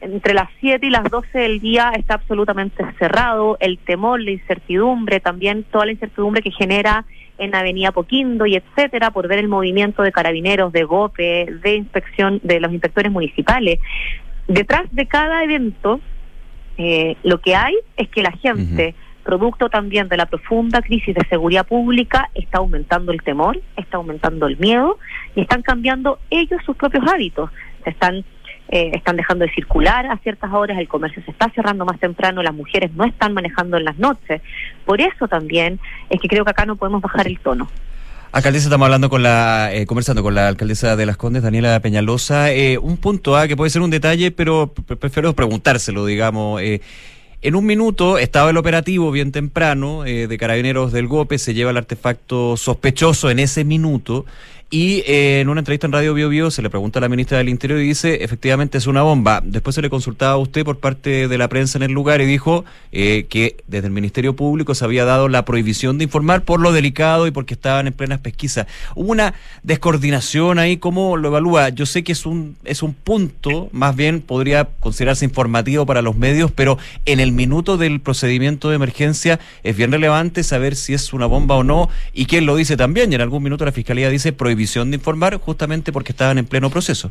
[0.00, 5.20] entre las 7 y las 12 del día está absolutamente cerrado, el temor, la incertidumbre,
[5.20, 7.04] también toda la incertidumbre que genera
[7.38, 12.40] en Avenida Poquindo y etcétera, por ver el movimiento de carabineros, de GOPE, de inspección,
[12.42, 13.80] de los inspectores municipales.
[14.46, 16.00] Detrás de cada evento,
[16.76, 19.24] eh, lo que hay es que la gente, uh -huh.
[19.24, 24.46] producto también de la profunda crisis de seguridad pública, está aumentando el temor, está aumentando
[24.46, 24.98] el miedo
[25.34, 27.50] y están cambiando ellos sus propios hábitos.
[27.84, 28.24] Están
[28.74, 32.42] eh, están dejando de circular a ciertas horas, el comercio se está cerrando más temprano,
[32.42, 34.42] las mujeres no están manejando en las noches.
[34.84, 35.78] Por eso también
[36.10, 37.68] es que creo que acá no podemos bajar el tono.
[38.32, 42.50] Alcaldesa, estamos hablando con la, eh, conversando con la alcaldesa de Las Condes, Daniela Peñalosa.
[42.50, 46.60] Eh, un punto A que puede ser un detalle, pero prefiero preguntárselo, digamos.
[46.60, 46.80] Eh,
[47.42, 51.72] En un minuto estaba el operativo bien temprano eh, de carabineros del GOPE, se lleva
[51.72, 54.24] el artefacto sospechoso en ese minuto
[54.70, 57.38] y eh, en una entrevista en Radio Bio Bio se le pregunta a la ministra
[57.38, 59.40] del Interior y dice, efectivamente es una bomba.
[59.44, 62.26] Después se le consultaba a usted por parte de la prensa en el lugar y
[62.26, 66.60] dijo eh, que desde el Ministerio Público se había dado la prohibición de informar por
[66.60, 68.66] lo delicado y porque estaban en plenas pesquisas.
[68.94, 71.68] Hubo una descoordinación ahí, ¿cómo lo evalúa?
[71.68, 76.16] Yo sé que es un, es un punto, más bien podría considerarse informativo para los
[76.16, 81.12] medios, pero en el minuto del procedimiento de emergencia es bien relevante saber si es
[81.12, 83.12] una bomba o no y quién lo dice también.
[83.12, 86.70] Y en algún minuto la Fiscalía dice prohibición de informar justamente porque estaban en pleno
[86.70, 87.10] proceso.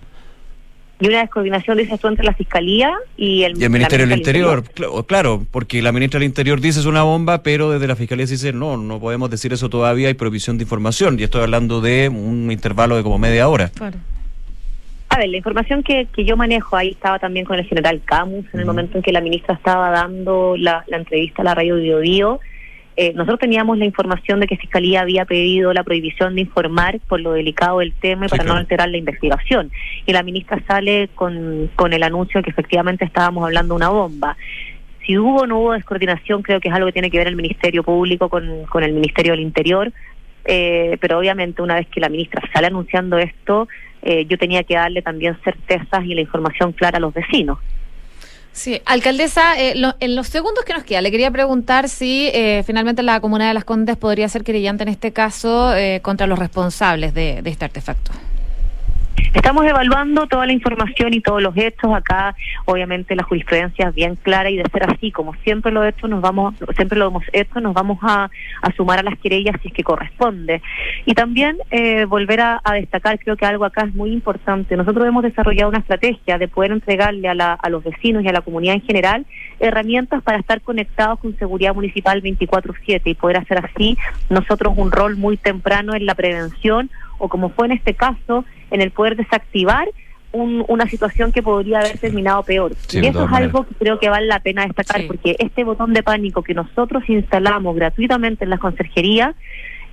[0.99, 4.63] Y una descoordinación, dices tú, entre la Fiscalía y el, Y el Ministerio del Interior,
[4.63, 8.25] cl- claro, porque la ministra del Interior dice es una bomba, pero desde la Fiscalía
[8.27, 11.19] se dice no, no podemos decir eso todavía, hay prohibición de información.
[11.19, 13.71] Y estoy hablando de un intervalo de como media hora.
[15.09, 18.45] A ver, la información que, que yo manejo, ahí estaba también con el general Camus
[18.53, 21.75] en el momento en que la ministra estaba dando la, la entrevista a la radio
[21.75, 22.39] Bio Bio.
[22.95, 27.19] Eh, nosotros teníamos la información de que Fiscalía había pedido la prohibición de informar por
[27.19, 29.71] lo delicado del tema y para no alterar la investigación.
[30.05, 33.89] Y la ministra sale con, con el anuncio de que efectivamente estábamos hablando de una
[33.89, 34.37] bomba.
[35.05, 37.35] Si hubo o no hubo descoordinación, creo que es algo que tiene que ver el
[37.35, 39.91] Ministerio Público con, con el Ministerio del Interior.
[40.45, 43.67] Eh, pero obviamente una vez que la ministra sale anunciando esto,
[44.01, 47.59] eh, yo tenía que darle también certezas y la información clara a los vecinos.
[48.53, 52.63] Sí, alcaldesa, eh, lo- en los segundos que nos queda, le quería preguntar si eh,
[52.65, 56.37] finalmente la Comuna de las Condes podría ser querellante en este caso eh, contra los
[56.37, 58.11] responsables de, de este artefacto.
[59.33, 61.91] Estamos evaluando toda la información y todos los hechos.
[61.93, 62.35] Acá,
[62.65, 66.07] obviamente, la jurisprudencia es bien clara y de ser así, como siempre lo he hecho,
[66.07, 68.29] nos vamos, siempre lo hemos hecho, nos vamos a,
[68.61, 70.61] a sumar a las querellas si es que corresponde.
[71.05, 74.77] Y también eh, volver a, a destacar, creo que algo acá es muy importante.
[74.77, 78.33] Nosotros hemos desarrollado una estrategia de poder entregarle a, la- a los vecinos y a
[78.33, 79.25] la comunidad en general
[79.59, 83.97] herramientas para estar conectados con seguridad municipal 24/7 y poder hacer así
[84.29, 88.43] nosotros un rol muy temprano en la prevención o como fue en este caso,
[88.73, 89.87] en el poder desactivar
[90.33, 92.73] un- una situación que podría haber terminado peor.
[92.87, 95.93] Sí, y eso es algo que creo que vale la pena destacar, porque este botón
[95.93, 99.35] de pánico que nosotros instalamos gratuitamente en la conserjería,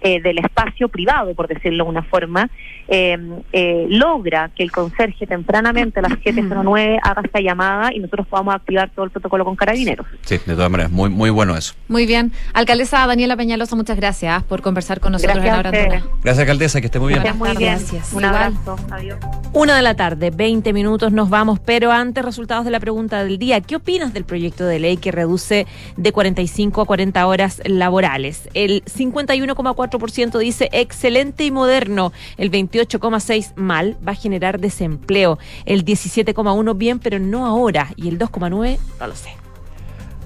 [0.00, 2.48] eh, del espacio privado, por decirlo de una forma,
[2.88, 3.18] eh,
[3.52, 8.54] eh, logra que el conserje tempranamente a las 7.09 haga esta llamada y nosotros podamos
[8.54, 10.06] activar todo el protocolo con carabineros.
[10.22, 11.74] Sí, de todas maneras, muy, muy bueno eso.
[11.88, 12.32] Muy bien.
[12.54, 16.02] Alcaldesa Daniela Peñalosa, muchas gracias por conversar con nosotros Gracias en a Hora ustedes.
[16.02, 16.14] Dura.
[16.22, 17.22] Gracias, alcaldesa, que esté muy bien.
[17.22, 17.70] Estén muy bien.
[17.78, 18.12] Gracias.
[18.12, 18.34] Un Igual.
[18.36, 18.76] abrazo.
[18.90, 19.18] Adiós.
[19.52, 23.38] Una de la tarde, 20 minutos, nos vamos, pero antes resultados de la pregunta del
[23.38, 23.60] día.
[23.60, 25.66] ¿Qué opinas del proyecto de ley que reduce
[25.96, 28.48] de 45 a 40 horas laborales?
[28.54, 29.89] El 51,4%
[30.38, 37.18] dice excelente y moderno, el 28,6 mal, va a generar desempleo, el 17,1 bien, pero
[37.18, 39.39] no ahora, y el 2,9 no lo sé.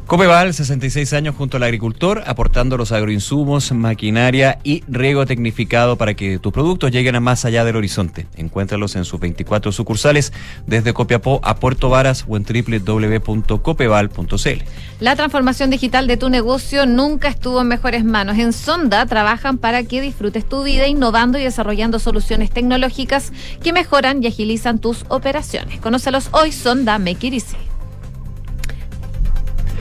[0.07, 6.39] Copeval, 66 años junto al agricultor, aportando los agroinsumos, maquinaria y riego tecnificado para que
[6.39, 8.27] tus productos lleguen a más allá del horizonte.
[8.37, 10.35] Encuéntralos en sus 24 sucursales,
[10.67, 14.65] desde Copiapó a Puerto Varas o en www.copeval.cl.
[15.01, 18.37] La transformación digital de tu negocio nunca estuvo en mejores manos.
[18.37, 23.33] En Sonda trabajan para que disfrutes tu vida innovando y desarrollando soluciones tecnológicas
[23.63, 25.81] que mejoran y agilizan tus operaciones.
[25.81, 27.57] Conócelos hoy, Sonda Make It Easy.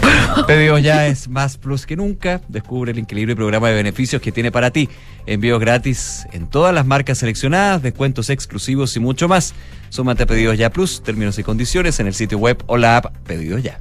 [0.47, 2.41] Pedidos ya es más plus que nunca.
[2.47, 4.89] Descubre el increíble programa de beneficios que tiene para ti.
[5.25, 9.53] Envíos gratis en todas las marcas seleccionadas, descuentos exclusivos y mucho más.
[9.89, 13.15] Súmate a Pedidos Ya Plus, términos y condiciones en el sitio web o la app
[13.25, 13.80] Pedidos Ya.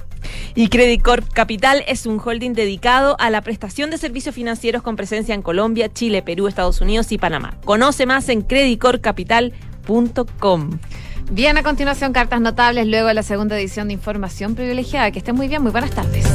[0.54, 4.96] Y Credit Corp Capital es un holding dedicado a la prestación de servicios financieros con
[4.96, 7.58] presencia en Colombia, Chile, Perú, Estados Unidos y Panamá.
[7.64, 10.78] Conoce más en creditcorpcapital.com.
[11.32, 15.10] Bien, a continuación, cartas notables, luego la segunda edición de Información Privilegiada.
[15.12, 16.26] Que estén muy bien, muy buenas tardes.